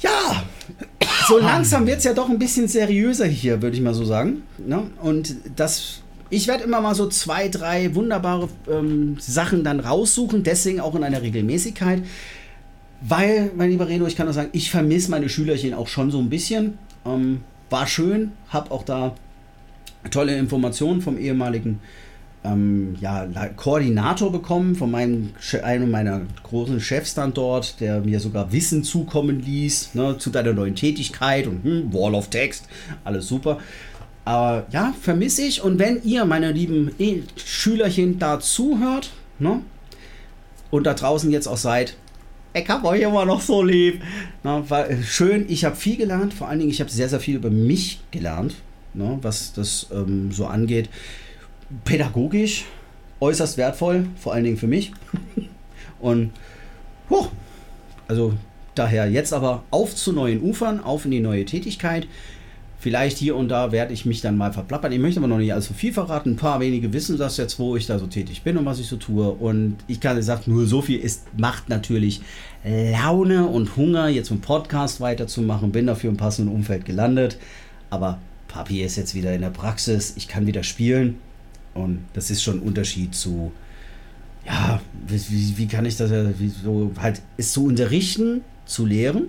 Ja, 0.00 0.44
so 1.28 1.38
langsam 1.38 1.86
wird 1.86 1.98
es 1.98 2.04
ja 2.04 2.12
doch 2.12 2.28
ein 2.28 2.38
bisschen 2.38 2.68
seriöser 2.68 3.26
hier, 3.26 3.62
würde 3.62 3.76
ich 3.76 3.82
mal 3.82 3.94
so 3.94 4.04
sagen. 4.04 4.42
Ne? 4.58 4.90
Und 5.00 5.36
das, 5.56 6.02
ich 6.28 6.46
werde 6.46 6.64
immer 6.64 6.80
mal 6.80 6.94
so 6.94 7.08
zwei, 7.08 7.48
drei 7.48 7.94
wunderbare 7.94 8.48
ähm, 8.70 9.16
Sachen 9.18 9.64
dann 9.64 9.80
raussuchen, 9.80 10.42
deswegen 10.42 10.80
auch 10.80 10.94
in 10.94 11.04
einer 11.04 11.22
Regelmäßigkeit. 11.22 12.02
Weil, 13.00 13.50
mein 13.56 13.70
lieber 13.70 13.88
Reno, 13.88 14.06
ich 14.06 14.16
kann 14.16 14.26
nur 14.26 14.32
sagen, 14.32 14.50
ich 14.52 14.70
vermisse 14.70 15.10
meine 15.10 15.28
Schülerchen 15.28 15.74
auch 15.74 15.88
schon 15.88 16.10
so 16.10 16.18
ein 16.18 16.30
bisschen. 16.30 16.78
Ähm, 17.04 17.40
war 17.70 17.86
schön, 17.86 18.32
habe 18.48 18.70
auch 18.70 18.82
da 18.82 19.14
tolle 20.10 20.36
Informationen 20.36 21.00
vom 21.00 21.18
ehemaligen 21.18 21.80
ähm, 22.44 22.96
ja, 23.00 23.26
Koordinator 23.56 24.30
bekommen, 24.30 24.74
von 24.74 24.90
meinem, 24.90 25.30
einem 25.62 25.90
meiner 25.90 26.22
großen 26.42 26.80
Chefs 26.80 27.14
dann 27.14 27.32
dort, 27.32 27.80
der 27.80 28.00
mir 28.00 28.20
sogar 28.20 28.52
Wissen 28.52 28.84
zukommen 28.84 29.40
ließ 29.40 29.94
ne, 29.94 30.18
zu 30.18 30.30
deiner 30.30 30.52
neuen 30.52 30.74
Tätigkeit 30.74 31.46
und 31.46 31.64
hm, 31.64 31.92
Wall 31.92 32.14
of 32.14 32.28
Text, 32.28 32.68
alles 33.02 33.28
super. 33.28 33.58
Aber 34.26 34.66
ja, 34.70 34.94
vermisse 35.00 35.42
ich. 35.42 35.62
Und 35.62 35.78
wenn 35.78 36.02
ihr, 36.02 36.24
meine 36.24 36.52
lieben 36.52 36.90
e 36.98 37.22
Schülerchen, 37.36 38.18
da 38.18 38.40
zuhört 38.40 39.10
ne, 39.38 39.60
und 40.70 40.84
da 40.84 40.94
draußen 40.94 41.30
jetzt 41.30 41.46
auch 41.46 41.56
seid, 41.56 41.96
ich 42.54 42.68
habe 42.68 42.86
euch 42.88 43.02
immer 43.02 43.24
noch 43.24 43.40
so 43.40 43.62
lieb. 43.62 44.02
Na, 44.42 44.68
war 44.70 44.86
schön, 45.02 45.46
ich 45.48 45.64
habe 45.64 45.76
viel 45.76 45.96
gelernt, 45.96 46.32
vor 46.32 46.48
allen 46.48 46.60
Dingen, 46.60 46.70
ich 46.70 46.80
habe 46.80 46.90
sehr, 46.90 47.08
sehr 47.08 47.20
viel 47.20 47.36
über 47.36 47.50
mich 47.50 48.00
gelernt, 48.10 48.54
ne, 48.94 49.18
was 49.22 49.52
das 49.52 49.88
ähm, 49.92 50.30
so 50.30 50.46
angeht. 50.46 50.88
Pädagogisch 51.84 52.64
äußerst 53.20 53.56
wertvoll, 53.56 54.06
vor 54.16 54.32
allen 54.32 54.44
Dingen 54.44 54.56
für 54.56 54.68
mich. 54.68 54.92
Und, 56.00 56.30
huh, 57.10 57.26
also 58.06 58.34
daher 58.74 59.10
jetzt 59.10 59.32
aber 59.32 59.64
auf 59.70 59.94
zu 59.94 60.12
neuen 60.12 60.42
Ufern, 60.42 60.80
auf 60.80 61.04
in 61.04 61.10
die 61.10 61.20
neue 61.20 61.44
Tätigkeit. 61.44 62.06
Vielleicht 62.84 63.16
hier 63.16 63.34
und 63.34 63.48
da 63.48 63.72
werde 63.72 63.94
ich 63.94 64.04
mich 64.04 64.20
dann 64.20 64.36
mal 64.36 64.52
verplappern. 64.52 64.92
Ich 64.92 64.98
möchte 64.98 65.18
aber 65.18 65.26
noch 65.26 65.38
nicht 65.38 65.54
allzu 65.54 65.72
viel 65.72 65.90
verraten. 65.90 66.32
Ein 66.32 66.36
paar 66.36 66.60
wenige 66.60 66.92
wissen 66.92 67.16
das 67.16 67.38
jetzt, 67.38 67.58
wo 67.58 67.76
ich 67.76 67.86
da 67.86 67.98
so 67.98 68.06
tätig 68.06 68.42
bin 68.42 68.58
und 68.58 68.66
was 68.66 68.78
ich 68.78 68.88
so 68.88 68.96
tue. 68.96 69.26
Und 69.26 69.76
ich 69.86 70.00
kann 70.00 70.16
gesagt, 70.16 70.48
nur 70.48 70.66
so 70.66 70.82
viel 70.82 71.00
ist, 71.00 71.22
macht 71.34 71.70
natürlich 71.70 72.20
Laune 72.62 73.46
und 73.46 73.78
Hunger, 73.78 74.08
jetzt 74.08 74.30
einen 74.30 74.42
Podcast 74.42 75.00
weiterzumachen. 75.00 75.72
Bin 75.72 75.86
dafür 75.86 76.10
im 76.10 76.18
passenden 76.18 76.54
Umfeld 76.54 76.84
gelandet. 76.84 77.38
Aber 77.88 78.18
Papi 78.48 78.82
ist 78.82 78.96
jetzt 78.96 79.14
wieder 79.14 79.34
in 79.34 79.40
der 79.40 79.48
Praxis. 79.48 80.12
Ich 80.16 80.28
kann 80.28 80.46
wieder 80.46 80.62
spielen. 80.62 81.16
Und 81.72 82.04
das 82.12 82.30
ist 82.30 82.42
schon 82.42 82.58
ein 82.58 82.62
Unterschied 82.62 83.14
zu 83.14 83.50
ja, 84.44 84.78
wie, 85.08 85.56
wie, 85.56 85.68
kann 85.68 85.86
ich 85.86 85.96
das 85.96 86.10
ja, 86.10 86.38
wie 86.38 86.48
so, 86.50 86.92
halt, 87.00 87.22
ist 87.38 87.54
zu 87.54 87.64
unterrichten, 87.64 88.42
zu 88.66 88.84
lehren. 88.84 89.28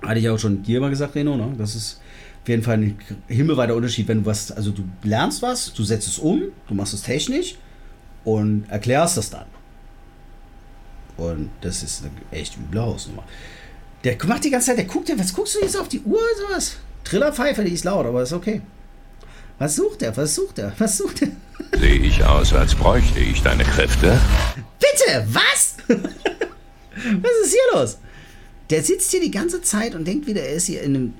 Hatte 0.00 0.20
ich 0.20 0.28
auch 0.28 0.38
schon 0.38 0.62
dir 0.62 0.80
mal 0.80 0.90
gesagt, 0.90 1.16
Reno, 1.16 1.36
ne? 1.36 1.54
Das 1.58 1.74
ist 1.74 1.98
auf 2.42 2.48
jeden 2.48 2.62
Fall 2.62 2.78
ein 2.78 2.98
himmelweiter 3.28 3.74
Unterschied, 3.74 4.08
wenn 4.08 4.20
du 4.20 4.26
was, 4.26 4.50
also 4.50 4.70
du 4.70 4.82
lernst 5.04 5.42
was, 5.42 5.72
du 5.72 5.84
setzt 5.84 6.08
es 6.08 6.18
um, 6.18 6.42
du 6.66 6.74
machst 6.74 6.92
es 6.92 7.02
technisch 7.02 7.56
und 8.24 8.64
erklärst 8.68 9.16
das 9.16 9.30
dann. 9.30 9.46
Und 11.16 11.50
das 11.60 11.82
ist 11.82 12.02
eine 12.02 12.10
echt 12.36 12.56
üble 12.56 12.80
Hausnummer. 12.80 13.24
Der 14.02 14.16
macht 14.26 14.44
die 14.44 14.50
ganze 14.50 14.68
Zeit, 14.68 14.78
der 14.78 14.86
guckt 14.86 15.08
ja, 15.08 15.18
was 15.18 15.32
guckst 15.32 15.54
du 15.54 15.60
jetzt 15.60 15.76
auf 15.76 15.88
die 15.88 16.00
Uhr 16.00 16.18
oder 16.18 16.48
sowas? 16.48 16.76
Trillerpfeife, 17.04 17.62
die 17.62 17.72
ist 17.72 17.84
laut, 17.84 18.06
aber 18.06 18.22
ist 18.22 18.32
okay. 18.32 18.62
Was 19.58 19.76
sucht 19.76 20.02
er? 20.02 20.16
Was 20.16 20.34
sucht 20.34 20.58
er? 20.58 20.72
Was 20.78 20.98
sucht 20.98 21.22
er? 21.22 21.28
Sehe 21.78 22.00
ich 22.00 22.24
aus, 22.24 22.52
als 22.52 22.74
bräuchte 22.74 23.20
ich 23.20 23.42
deine 23.42 23.62
Kräfte? 23.62 24.20
Bitte, 24.80 25.24
was? 25.28 25.76
was 25.86 27.32
ist 27.44 27.52
hier 27.52 27.80
los? 27.80 27.98
Der 28.70 28.82
sitzt 28.82 29.10
hier 29.12 29.20
die 29.20 29.30
ganze 29.30 29.62
Zeit 29.62 29.94
und 29.94 30.06
denkt 30.06 30.26
wieder, 30.26 30.42
er 30.42 30.54
ist 30.54 30.66
hier 30.66 30.82
in 30.82 30.96
einem. 30.96 31.14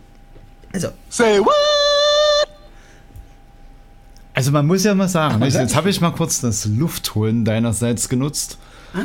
Also. 0.73 0.89
Say 1.09 1.39
what? 1.39 1.53
Also 4.35 4.51
man 4.51 4.67
muss 4.67 4.85
ja 4.85 4.95
mal 4.95 5.09
sagen, 5.09 5.41
nicht? 5.41 5.55
jetzt 5.55 5.77
habe 5.77 5.91
ich 5.91 6.01
mal 6.01 6.11
kurz 6.11 6.41
das 6.41 6.65
Luftholen 6.65 7.45
deinerseits 7.45 8.09
genutzt. 8.09 8.59
Ah? 8.95 9.05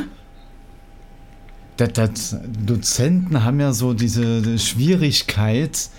Das, 1.76 1.92
das, 1.92 2.36
Dozenten 2.44 3.44
haben 3.44 3.60
ja 3.60 3.72
so 3.72 3.92
diese 3.92 4.58
Schwierigkeit, 4.58 5.90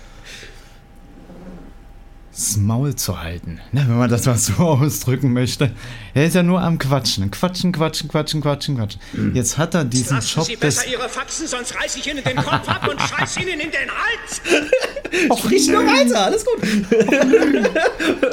das 2.32 2.56
Maul 2.56 2.94
zu 2.94 3.20
halten, 3.20 3.60
ne, 3.72 3.84
wenn 3.88 3.98
man 3.98 4.08
das 4.08 4.24
mal 4.26 4.38
so 4.38 4.52
ausdrücken 4.62 5.32
möchte. 5.32 5.72
Er 6.14 6.26
ist 6.26 6.34
ja 6.34 6.42
nur 6.42 6.62
am 6.62 6.78
Quatschen, 6.78 7.30
Quatschen, 7.30 7.72
Quatschen, 7.72 8.08
Quatschen, 8.08 8.40
Quatschen, 8.40 8.76
Quatschen. 8.76 9.34
Jetzt 9.34 9.58
hat 9.58 9.74
er 9.74 9.84
diesen 9.84 10.16
Lassen 10.16 10.36
Job 10.36 10.44
Sie 10.44 10.52
des... 10.52 10.60
besser 10.60 10.86
Ihre 10.86 11.08
Faxen, 11.08 11.46
sonst 11.48 11.74
reiß 11.74 11.96
ich 11.96 12.08
Ihnen 12.08 12.22
den 12.22 12.36
Kopf 12.36 12.68
ab 12.68 12.86
und 12.88 13.00
scheiß 13.00 13.38
Ihnen 13.38 13.60
in 13.60 13.70
den 13.70 13.90
Hals. 13.90 15.38
Sprich 15.40 15.68
nur 15.68 15.84
weiter, 15.84 16.24
alles 16.26 16.44
gut. 16.44 16.60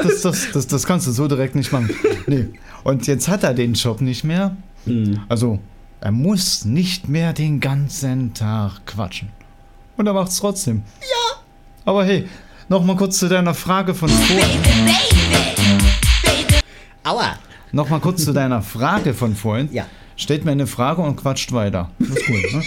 Das, 0.03 0.21
das, 0.21 0.51
das, 0.53 0.67
das 0.67 0.86
kannst 0.86 1.07
du 1.07 1.12
so 1.12 1.27
direkt 1.27 1.55
nicht 1.55 1.71
machen. 1.71 1.89
Nee. 2.27 2.47
Und 2.83 3.07
jetzt 3.07 3.27
hat 3.27 3.43
er 3.43 3.53
den 3.53 3.73
Job 3.73 3.99
nicht 4.01 4.23
mehr. 4.23 4.55
Also, 5.27 5.60
er 5.99 6.12
muss 6.12 6.65
nicht 6.65 7.10
mehr 7.10 7.33
den 7.33 7.60
ganzen 7.60 8.33
Tag 8.33 8.86
quatschen. 8.86 9.29
Und 9.97 10.07
er 10.07 10.13
macht's 10.13 10.38
trotzdem. 10.38 10.83
Ja. 11.01 11.41
Aber 11.86 12.05
hey, 12.05 12.27
nochmal 12.69 12.95
kurz 12.95 13.19
zu 13.19 13.27
deiner 13.27 13.53
Frage 13.53 13.93
von 13.93 14.10
vorhin. 14.10 14.62
Aua. 17.03 17.38
Nochmal 17.71 17.99
kurz 17.99 18.23
zu 18.25 18.34
deiner 18.34 18.62
Frage 18.62 19.13
von 19.13 19.36
vorhin. 19.36 19.69
Ja. 19.71 19.86
Stellt 20.15 20.45
mir 20.45 20.51
eine 20.51 20.65
Frage 20.67 21.01
und 21.01 21.15
quatscht 21.15 21.51
weiter. 21.51 21.91
Das 21.99 22.10
ist 22.10 22.25
gut, 22.25 22.53
ne? 22.53 22.63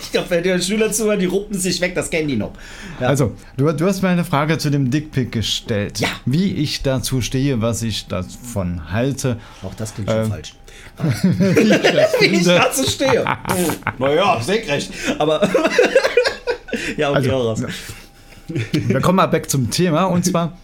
Ich 0.00 0.12
glaube, 0.12 0.30
wenn 0.30 0.42
die 0.44 0.62
Schüler 0.62 0.92
zuhören, 0.92 1.18
die 1.18 1.26
ruppen 1.26 1.58
sich 1.58 1.80
weg, 1.80 1.92
das 1.96 2.08
kennen 2.08 2.28
die 2.28 2.36
noch. 2.36 2.52
Ja. 3.00 3.08
Also, 3.08 3.34
du, 3.56 3.72
du 3.72 3.84
hast 3.86 4.00
mir 4.00 4.10
eine 4.10 4.24
Frage 4.24 4.58
zu 4.58 4.70
dem 4.70 4.92
Dickpick 4.92 5.32
gestellt. 5.32 5.98
Ja. 5.98 6.08
Wie 6.24 6.52
ich 6.52 6.82
dazu 6.82 7.20
stehe, 7.20 7.60
was 7.60 7.82
ich 7.82 8.06
davon 8.06 8.92
halte. 8.92 9.38
Auch 9.64 9.74
das 9.74 9.92
klingt 9.94 10.08
schon 10.08 10.20
Ähm, 10.20 10.28
falsch. 10.28 10.54
Wie 12.20 12.26
ich 12.26 12.44
dazu 12.44 12.88
stehe. 12.88 13.24
Naja, 13.98 14.40
senkrecht. 14.40 14.92
Aber. 15.18 15.40
ja, 16.96 17.10
okay, 17.10 17.30
hau 17.30 17.48
raus. 17.48 17.62
Wir 18.48 19.00
kommen 19.00 19.16
mal 19.16 19.26
back 19.26 19.48
zum 19.50 19.70
Thema 19.70 20.04
und 20.04 20.24
zwar 20.24 20.56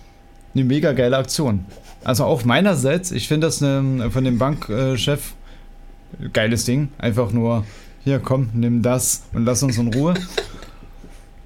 eine 0.54 0.64
mega 0.64 0.92
geile 0.92 1.16
Aktion. 1.16 1.64
Also 2.04 2.24
auch 2.24 2.44
meinerseits, 2.44 3.12
ich 3.12 3.28
finde 3.28 3.46
das 3.46 3.62
eine, 3.62 4.10
von 4.10 4.24
dem 4.24 4.38
Bankchef 4.38 5.34
geiles 6.32 6.64
Ding. 6.64 6.88
Einfach 6.98 7.32
nur, 7.32 7.64
hier 8.04 8.18
komm, 8.18 8.50
nimm 8.54 8.82
das 8.82 9.24
und 9.32 9.44
lass 9.44 9.62
uns 9.62 9.78
in 9.78 9.92
Ruhe. 9.94 10.14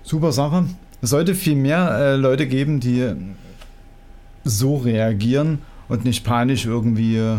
Super 0.03 0.33
Sache. 0.33 0.65
Es 1.03 1.11
sollte 1.11 1.35
viel 1.35 1.57
mehr 1.57 1.91
äh, 1.99 2.17
Leute 2.17 2.47
geben, 2.47 2.81
die 2.81 3.13
so 4.45 4.77
reagieren 4.77 5.59
und 5.89 6.05
nicht 6.05 6.25
panisch 6.25 6.67
irgendwie 6.67 7.17
äh, 7.17 7.39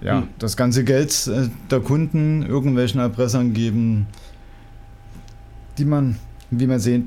ja, 0.00 0.18
Hm. 0.18 0.28
das 0.38 0.56
ganze 0.56 0.84
Geld 0.84 1.26
äh, 1.26 1.48
der 1.70 1.80
Kunden 1.80 2.44
irgendwelchen 2.46 3.00
Erpressern 3.00 3.52
geben, 3.52 4.06
die 5.76 5.84
man, 5.84 6.18
wie 6.50 6.66
man 6.66 6.78
sehen, 6.78 7.06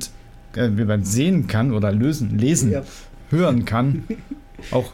äh, 0.56 0.70
wie 0.74 0.86
man 0.86 1.04
sehen 1.04 1.48
kann 1.48 1.74
oder 1.74 1.92
lösen, 1.92 2.38
lesen, 2.38 2.72
Ja. 2.72 2.84
hören 3.30 3.66
kann, 3.66 4.04
auch 4.72 4.92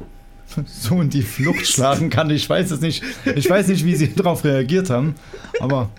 so 0.66 1.02
in 1.02 1.10
die 1.10 1.24
Flucht 1.24 1.68
schlagen 1.68 2.10
kann. 2.10 2.30
Ich 2.30 2.50
weiß 2.50 2.72
es 2.72 2.80
nicht. 2.82 3.04
Ich 3.36 3.50
weiß 3.50 3.68
nicht, 3.68 3.84
wie 3.86 3.96
sie 3.96 4.14
darauf 4.14 4.44
reagiert 4.46 4.90
haben, 4.90 5.16
aber 5.60 5.90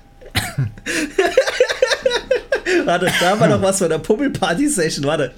Warte, 2.85 3.11
da 3.21 3.39
war 3.39 3.49
noch 3.49 3.61
was 3.63 3.79
von 3.79 3.89
der 3.89 3.99
Pummel-Party-Session. 3.99 5.05
Warte. 5.07 5.33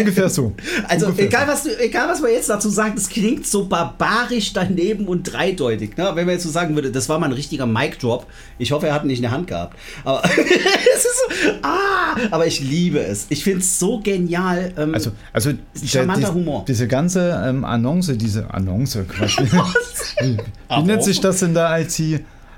Ungefähr 0.00 0.28
so. 0.28 0.52
Also, 0.88 1.06
Ungefähr 1.06 1.26
egal 1.26 1.48
was, 1.48 1.62
du, 1.64 1.78
egal 1.80 2.08
was 2.08 2.20
man 2.20 2.30
jetzt 2.30 2.48
dazu 2.50 2.68
sagt, 2.68 2.98
es 2.98 3.08
klingt 3.08 3.46
so 3.46 3.66
barbarisch 3.66 4.52
daneben 4.52 5.06
und 5.08 5.22
dreideutig. 5.32 5.96
Ne? 5.96 6.10
Wenn 6.14 6.26
man 6.26 6.34
jetzt 6.34 6.44
so 6.44 6.50
sagen 6.50 6.74
würde, 6.74 6.90
das 6.92 7.08
war 7.08 7.18
mal 7.18 7.26
ein 7.26 7.32
richtiger 7.32 7.66
Mic-Drop. 7.66 8.26
Ich 8.58 8.72
hoffe, 8.72 8.86
er 8.88 8.94
hat 8.94 9.04
ihn 9.04 9.08
nicht 9.08 9.18
in 9.18 9.22
der 9.22 9.30
Hand 9.30 9.46
gehabt. 9.46 9.76
Aber 10.04 10.22
es 10.24 11.04
ist 11.04 11.18
so, 11.44 11.50
ah, 11.62 12.16
aber 12.30 12.46
ich 12.46 12.60
liebe 12.60 13.00
es. 13.00 13.26
Ich 13.28 13.42
finde 13.44 13.60
es 13.60 13.78
so 13.78 14.00
genial. 14.00 14.72
Ähm, 14.76 14.94
Also, 14.94 15.12
also 15.32 15.52
charmanter 15.84 16.28
die- 16.28 16.34
Humor. 16.34 16.64
Diese 16.68 16.86
ganze 16.88 17.42
ähm, 17.46 17.64
Annonce, 17.64 18.16
diese 18.16 18.52
Annonce, 18.52 18.98
Quatsch. 19.08 19.38
wie 20.20 20.36
wie 20.68 20.82
nennt 20.82 21.02
sich 21.04 21.20
das 21.20 21.42
in 21.42 21.54
der 21.54 21.80
IT? 21.80 21.98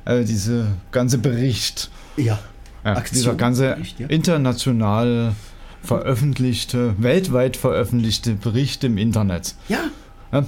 Äh, 0.04 0.24
diese 0.24 0.66
ganze 0.92 1.18
Bericht. 1.18 1.90
ja. 2.16 2.38
Ja, 2.84 3.02
dieser 3.12 3.34
ganze 3.34 3.70
Bericht, 3.74 3.98
ja. 3.98 4.06
international 4.06 5.32
veröffentlichte, 5.82 6.94
weltweit 6.98 7.56
veröffentlichte 7.56 8.32
Bericht 8.34 8.84
im 8.84 8.98
Internet. 8.98 9.54
ja, 9.68 9.84
Ja, 10.32 10.44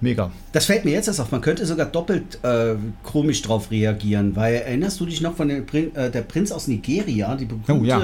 mega. 0.00 0.30
Das 0.52 0.66
fällt 0.66 0.84
mir 0.84 0.92
jetzt 0.92 1.08
erst 1.08 1.20
auf. 1.20 1.30
Man 1.30 1.40
könnte 1.40 1.64
sogar 1.66 1.86
doppelt 1.86 2.38
äh, 2.44 2.74
komisch 3.02 3.40
drauf 3.42 3.70
reagieren, 3.70 4.36
weil 4.36 4.54
erinnerst 4.56 5.00
du 5.00 5.06
dich 5.06 5.20
noch 5.20 5.34
von 5.36 5.48
dem 5.48 5.64
Prin 5.66 5.94
äh, 5.96 6.10
der 6.10 6.22
Prinz 6.22 6.52
aus 6.52 6.68
Nigeria, 6.68 7.34
die 7.36 7.46
berühmte, 7.46 7.72
Oh, 7.72 7.82
ja. 7.84 8.02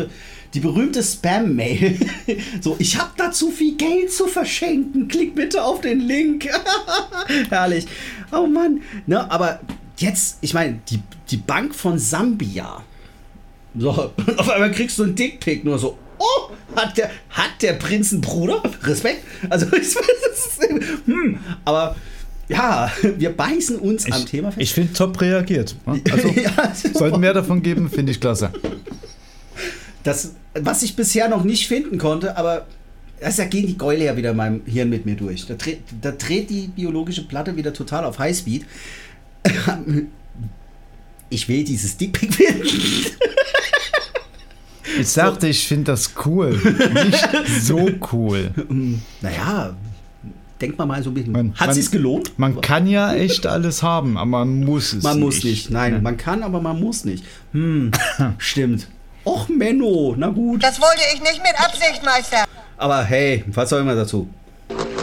die 0.55 0.61
berühmte 0.61 1.03
Spam-Mail. 1.03 1.99
so, 2.61 2.75
ich 2.79 2.99
habe 2.99 3.11
da 3.17 3.31
zu 3.33 3.51
viel 3.51 3.77
Geld 3.77 4.11
zu 4.13 4.27
verschenken. 4.27 5.09
Klick 5.09 5.35
bitte 5.35 5.63
auf 5.63 5.81
den 5.83 6.01
Link. 6.01 6.49
Herrlich. 7.51 7.87
Oh 8.33 8.47
Mann. 8.47 8.81
Ne, 9.07 9.31
aber 9.31 9.61
jetzt, 9.99 10.39
ich 10.41 10.55
meine, 10.55 10.81
die, 10.89 11.01
die 11.31 11.37
Bank 11.37 11.75
von 11.75 11.99
Sambia. 11.99 12.83
So, 13.79 14.11
und 14.17 14.39
auf 14.39 14.49
einmal 14.49 14.73
kriegst 14.73 14.99
du 14.99 15.05
einen 15.05 15.15
Dickpick, 15.15 15.65
nur 15.65 15.79
so. 15.79 15.97
Oh, 16.19 16.51
hat 16.77 16.97
der, 16.99 17.11
hat 17.31 17.63
der 17.63 17.75
Prinz 17.75 18.13
einen 18.13 18.21
Bruder? 18.21 18.63
Respekt. 18.83 19.23
Also, 19.49 19.67
ich 19.73 19.95
weiß, 19.95 20.07
es 20.33 20.47
ist, 20.47 20.69
hm, 21.07 21.39
aber 21.65 21.97
ja, 22.49 22.91
wir 23.17 23.31
beißen 23.31 23.79
uns 23.79 24.11
am 24.11 24.19
Ich, 24.19 24.25
Thema 24.27 24.51
fest. 24.51 24.61
ich 24.61 24.75
finde 24.75 24.93
top 24.93 25.21
reagiert. 25.21 25.77
Also, 25.87 26.29
Ja, 26.41 26.73
sollten 26.93 27.21
mehr 27.21 27.33
davon 27.33 27.63
geben, 27.63 27.89
finde 27.89 28.13
ich 28.13 28.21
klasse. 28.21 28.51
Das, 30.03 30.33
was 30.55 30.83
ich 30.83 30.97
bisher 30.97 31.29
noch 31.29 31.45
nicht 31.45 31.69
finden 31.69 31.97
konnte, 31.99 32.37
aber 32.37 32.67
das 33.21 33.37
da 33.37 33.45
gehen 33.45 33.67
die 33.67 33.77
Gäule 33.79 34.05
ja 34.07 34.17
wieder 34.17 34.31
in 34.31 34.37
meinem 34.37 34.63
Hirn 34.65 34.89
mit 34.89 35.07
mir 35.07 35.15
durch. 35.15 35.47
Da 35.47 35.55
dreht, 35.55 35.81
da 36.01 36.11
dreht 36.11 36.51
die 36.51 36.69
biologische 36.69 37.23
Platte 37.29 37.55
wieder 37.55 37.73
total 37.73 38.05
auf 38.05 38.19
Highspeed. 38.19 38.65
Ich 41.31 41.49
will 41.49 41.63
dieses 41.65 41.97
Dickpick 41.97 42.35
finden. 42.35 42.67
Ich 44.99 45.09
sagte, 45.09 45.47
ich 45.49 45.67
finde 45.69 45.93
das 45.93 46.13
cool. 46.27 46.61
Nicht 47.05 47.29
so 47.63 47.89
cool. 48.13 48.51
Naja, 49.21 49.77
denkt 50.61 50.77
man 50.79 50.89
mal 50.89 51.01
so 51.03 51.11
ein 51.11 51.15
bisschen. 51.15 51.33
Man- 51.33 51.55
Hat 51.55 51.69
man- 51.69 51.75
sich's 51.75 51.91
gelohnt? 51.93 52.37
Man 52.39 52.61
kann 52.61 52.87
ja 52.89 53.15
echt 53.15 53.47
alles 53.47 53.83
haben, 53.85 54.19
aber 54.19 54.45
man 54.45 54.65
muss 54.65 54.93
es 54.93 55.05
Man 55.05 55.17
nicht. 55.19 55.25
muss 55.25 55.45
nicht. 55.45 55.71
Nein, 55.71 56.03
man 56.03 56.17
kann, 56.17 56.43
aber 56.43 56.61
man 56.61 56.81
muss 56.81 57.05
nicht. 57.05 57.25
Hm, 57.53 57.93
stimmt. 58.39 58.89
Och, 59.25 59.49
Menno, 59.49 60.15
na 60.19 60.29
gut. 60.29 60.63
Das 60.65 60.81
wollte 60.81 61.03
ich 61.15 61.21
nicht 61.21 61.39
mit 61.41 61.55
Absicht, 61.59 62.03
Meister. 62.05 62.45
Aber 62.77 63.05
hey, 63.05 63.45
was 63.47 63.71
soll 63.71 63.85
man 63.85 63.97
dazu? 63.97 64.29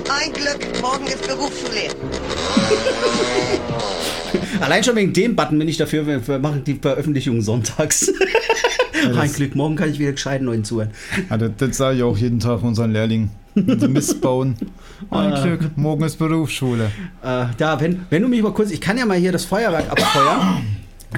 Ein 0.09 0.33
Glück, 0.33 0.81
morgen 0.81 1.07
ist 1.07 1.25
Berufsschule. 1.25 1.87
Allein 4.61 4.83
schon 4.83 4.95
wegen 4.95 5.13
dem 5.13 5.35
Button 5.35 5.59
bin 5.59 5.67
ich 5.67 5.77
dafür, 5.77 6.05
wir 6.07 6.27
wir 6.27 6.39
machen 6.39 6.63
die 6.63 6.75
Veröffentlichung 6.75 7.41
sonntags. 7.41 8.11
Ein 9.15 9.31
Glück, 9.31 9.55
morgen 9.55 9.75
kann 9.75 9.89
ich 9.91 9.99
wieder 9.99 10.11
gescheit 10.11 10.41
neuen 10.41 10.63
zuhören. 10.63 10.89
Ja, 11.29 11.37
das, 11.37 11.51
das 11.57 11.77
sage 11.77 11.97
ich 11.97 12.03
auch 12.03 12.17
jeden 12.17 12.39
Tag 12.39 12.63
unseren 12.63 12.91
Lehrlingen. 12.91 13.29
Sie 13.55 13.87
Mist 13.87 14.21
bauen. 14.21 14.55
Ein 15.11 15.33
Ah. 15.33 15.43
Glück, 15.43 15.77
morgen 15.77 16.03
ist 16.03 16.17
Berufsschule. 16.17 16.85
Äh, 17.23 17.45
da, 17.57 17.79
wenn, 17.79 18.05
wenn 18.09 18.21
du 18.23 18.27
mich 18.27 18.41
mal 18.41 18.53
kurz, 18.53 18.71
ich 18.71 18.81
kann 18.81 18.97
ja 18.97 19.05
mal 19.05 19.17
hier 19.17 19.31
das 19.31 19.45
Feuerwerk 19.45 19.89
abfeuern. 19.91 20.65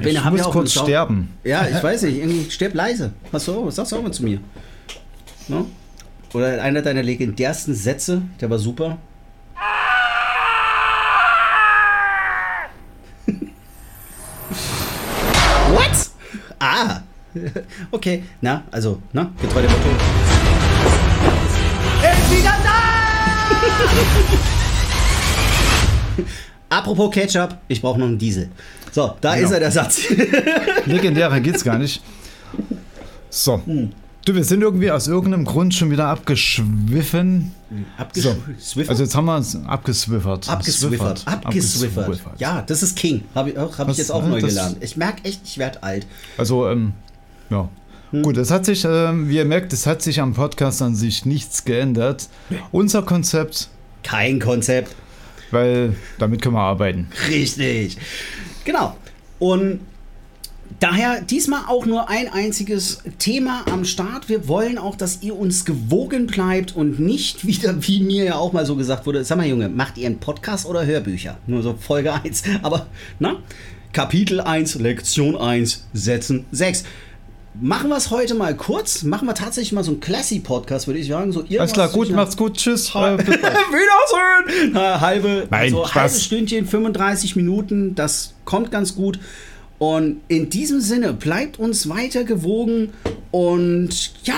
Ich 0.02 0.06
wir 0.06 0.32
muss 0.32 0.42
auch 0.44 0.52
kurz 0.52 0.74
sterben. 0.74 1.30
Ja, 1.44 1.68
ich 1.68 1.82
weiß 1.82 2.04
nicht, 2.04 2.18
irgendwie 2.20 2.52
stirb 2.52 2.74
leise. 2.76 3.12
Was, 3.32 3.46
so, 3.46 3.66
was 3.66 3.76
sagst 3.76 3.92
du 3.92 3.96
auch 3.96 4.04
mal 4.04 4.12
zu 4.12 4.24
mir? 4.24 4.40
No? 5.48 5.66
Oder 6.34 6.62
einer 6.62 6.82
deiner 6.82 7.02
legendärsten 7.02 7.74
Sätze, 7.74 8.22
der 8.40 8.50
war 8.50 8.60
super. 8.60 8.98
What? 15.72 16.10
Ah. 16.60 17.02
Okay, 17.92 18.24
na, 18.42 18.64
also, 18.72 19.00
na, 19.14 19.32
getreu 19.40 19.62
dem 19.62 19.70
Motto. 19.72 19.90
Ist 22.02 22.32
wieder 22.32 22.56
da! 22.64 22.80
Apropos 26.78 27.12
Ketchup, 27.12 27.56
ich 27.68 27.82
brauche 27.82 28.00
noch 28.00 28.08
einen 28.08 28.18
Diesel. 28.18 28.50
So, 28.92 29.16
da 29.22 29.36
Genau. 29.36 29.46
ist 29.48 29.52
er, 29.54 29.60
der 29.60 29.72
Satz. 29.72 30.02
Legendärer 30.86 31.40
geht's 31.40 31.64
gar 31.64 31.78
nicht. 31.78 32.02
So. 33.30 33.62
Du, 34.26 34.36
wir 34.36 34.44
sind 34.44 34.62
irgendwie 34.62 34.92
aus 34.92 35.08
irgendeinem 35.08 35.46
Grund 35.46 35.74
schon 35.74 35.92
wieder 35.92 36.08
abgeschwiffen. 36.08 37.52
So. 38.14 38.32
Abgeschwiffert? 38.32 38.90
Also 38.90 39.04
jetzt 39.04 39.16
haben 39.16 39.26
wir 39.26 39.36
uns 39.38 39.56
abgeswiffert. 39.66 40.50
Abgeswiffert. 40.50 41.20
Swiffert. 41.20 41.46
Abgeswiffert. 41.46 42.20
Ja, 42.40 42.62
das 42.62 42.84
ist 42.84 42.96
King. 42.98 43.24
Habe 43.34 43.52
ich, 43.52 43.58
hab 43.58 43.90
ich 43.90 43.98
jetzt 43.98 44.12
auch 44.12 44.26
neu 44.26 44.40
das- 44.42 44.50
gelernt. 44.50 44.78
Ich 44.82 44.98
merke 44.98 45.24
echt, 45.26 45.42
ich 45.46 45.58
werde 45.58 45.82
alt. 45.84 46.06
Also, 46.38 46.68
ähm, 46.70 46.94
ja. 47.50 47.70
Hm. 48.12 48.24
Gut, 48.24 48.38
es 48.38 48.52
hat 48.52 48.66
sich, 48.66 48.86
ähm, 48.86 49.30
wie 49.30 49.38
ihr 49.38 49.46
merkt, 49.46 49.72
es 49.72 49.86
hat 49.88 50.02
sich 50.02 50.20
am 50.20 50.34
Podcast 50.34 50.82
an 50.82 50.96
sich 50.96 51.26
nichts 51.26 51.64
geändert. 51.64 52.28
Unser 52.72 53.04
Konzept. 53.04 53.70
Kein 54.04 54.40
Konzept. 54.40 54.96
Weil 55.52 55.96
damit 56.18 56.42
können 56.42 56.56
wir 56.56 56.62
arbeiten. 56.62 57.08
Richtig. 57.30 57.98
Genau. 58.66 58.96
Und 59.40 59.80
daher 60.80 61.22
diesmal 61.22 61.64
auch 61.68 61.86
nur 61.86 62.10
ein 62.10 62.32
einziges 62.32 63.00
Thema 63.18 63.66
am 63.72 63.86
Start. 63.86 64.30
Wir 64.30 64.48
wollen 64.48 64.78
auch, 64.78 64.96
dass 64.96 65.22
ihr 65.22 65.38
uns 65.38 65.66
gewogen 65.66 66.28
bleibt 66.28 66.76
und 66.76 67.00
nicht 67.00 67.46
wieder, 67.48 67.76
wie 67.88 68.02
mir 68.02 68.24
ja 68.26 68.36
auch 68.36 68.54
mal 68.54 68.66
so 68.66 68.76
gesagt 68.76 69.06
wurde, 69.06 69.24
sag 69.24 69.38
mal 69.38 69.48
Junge, 69.48 69.70
macht 69.70 69.98
ihr 69.98 70.08
einen 70.08 70.20
Podcast 70.20 70.66
oder 70.66 70.86
Hörbücher? 70.86 71.38
Nur 71.48 71.62
so 71.62 71.76
Folge 71.80 72.14
1. 72.14 72.44
Aber, 72.62 72.88
na? 73.20 73.38
Kapitel 73.92 74.40
1, 74.40 74.76
Lektion 74.76 75.36
1, 75.36 75.88
Sätzen 75.94 76.46
6. 76.52 76.84
Machen 77.60 77.90
wir 77.90 77.98
es 77.98 78.12
heute 78.12 78.36
mal 78.36 78.56
kurz. 78.56 79.02
Machen 79.02 79.28
wir 79.28 79.34
tatsächlich 79.34 79.72
mal 79.74 79.84
so 79.84 79.92
einen 79.92 80.00
Classy-Podcast, 80.00 80.86
würde 80.86 81.00
ich 81.00 81.08
sagen. 81.08 81.32
So 81.32 81.44
Alles 81.58 81.74
klar, 81.74 81.90
gut, 81.90 82.12
macht's 82.12 82.38
gut, 82.38 82.56
tschüss. 82.56 82.94
Äh. 82.94 83.18
Wiedersehen! 83.18 84.72
Na, 84.74 85.02
halbe, 85.02 85.48
Nein, 85.50 85.62
also 85.64 85.84
Spaß. 85.86 85.96
halbes 85.96 86.24
Stündchen, 86.24 86.68
35 86.68 87.36
Minuten, 87.36 87.96
das 87.96 88.36
kommt 88.46 88.72
ganz 88.72 88.96
gut. 88.96 89.20
Und 89.80 90.22
in 90.28 90.50
diesem 90.50 90.82
Sinne, 90.82 91.14
bleibt 91.14 91.58
uns 91.58 91.88
weiter 91.88 92.26
gewogen 92.26 92.94
und 93.32 94.12
ja, 94.26 94.36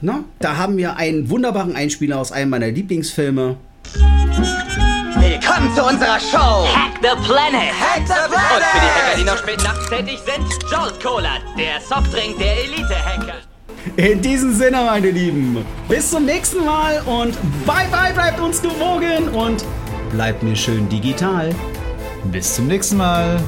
na, 0.00 0.24
da 0.40 0.56
haben 0.56 0.78
wir 0.78 0.96
einen 0.96 1.28
wunderbaren 1.28 1.76
Einspieler 1.76 2.18
aus 2.18 2.32
einem 2.32 2.50
meiner 2.50 2.68
Lieblingsfilme. 2.68 3.56
Willkommen 3.92 5.74
zu 5.74 5.84
unserer 5.84 6.18
Show. 6.18 6.66
Hack 6.74 6.94
the 7.02 7.08
Planet! 7.26 7.70
Hack 7.78 8.06
the 8.06 8.14
Und 8.14 8.30
für 8.30 8.78
die 8.78 8.86
Hacker, 8.86 9.00
Planet. 9.00 9.18
die 9.18 9.24
noch 9.24 9.36
spät 9.38 9.62
nachts 9.62 9.90
tätig 9.90 10.18
sind, 10.24 10.72
Jolt 10.72 11.02
Cola, 11.02 11.36
der 11.58 11.80
Softdrink 11.86 12.38
der 12.38 12.64
Elite-Hacker. 12.64 13.34
In 13.96 14.22
diesem 14.22 14.54
Sinne, 14.54 14.84
meine 14.86 15.10
Lieben, 15.10 15.64
bis 15.88 16.10
zum 16.10 16.24
nächsten 16.24 16.64
Mal 16.64 17.02
und 17.04 17.36
bye 17.66 17.88
bye, 17.90 18.14
bleibt 18.14 18.40
uns 18.40 18.62
gewogen 18.62 19.28
und 19.34 19.64
bleibt 20.12 20.42
mir 20.42 20.56
schön 20.56 20.88
digital. 20.88 21.54
Bis 22.32 22.54
zum 22.54 22.68
nächsten 22.68 22.96
Mal. 22.96 23.38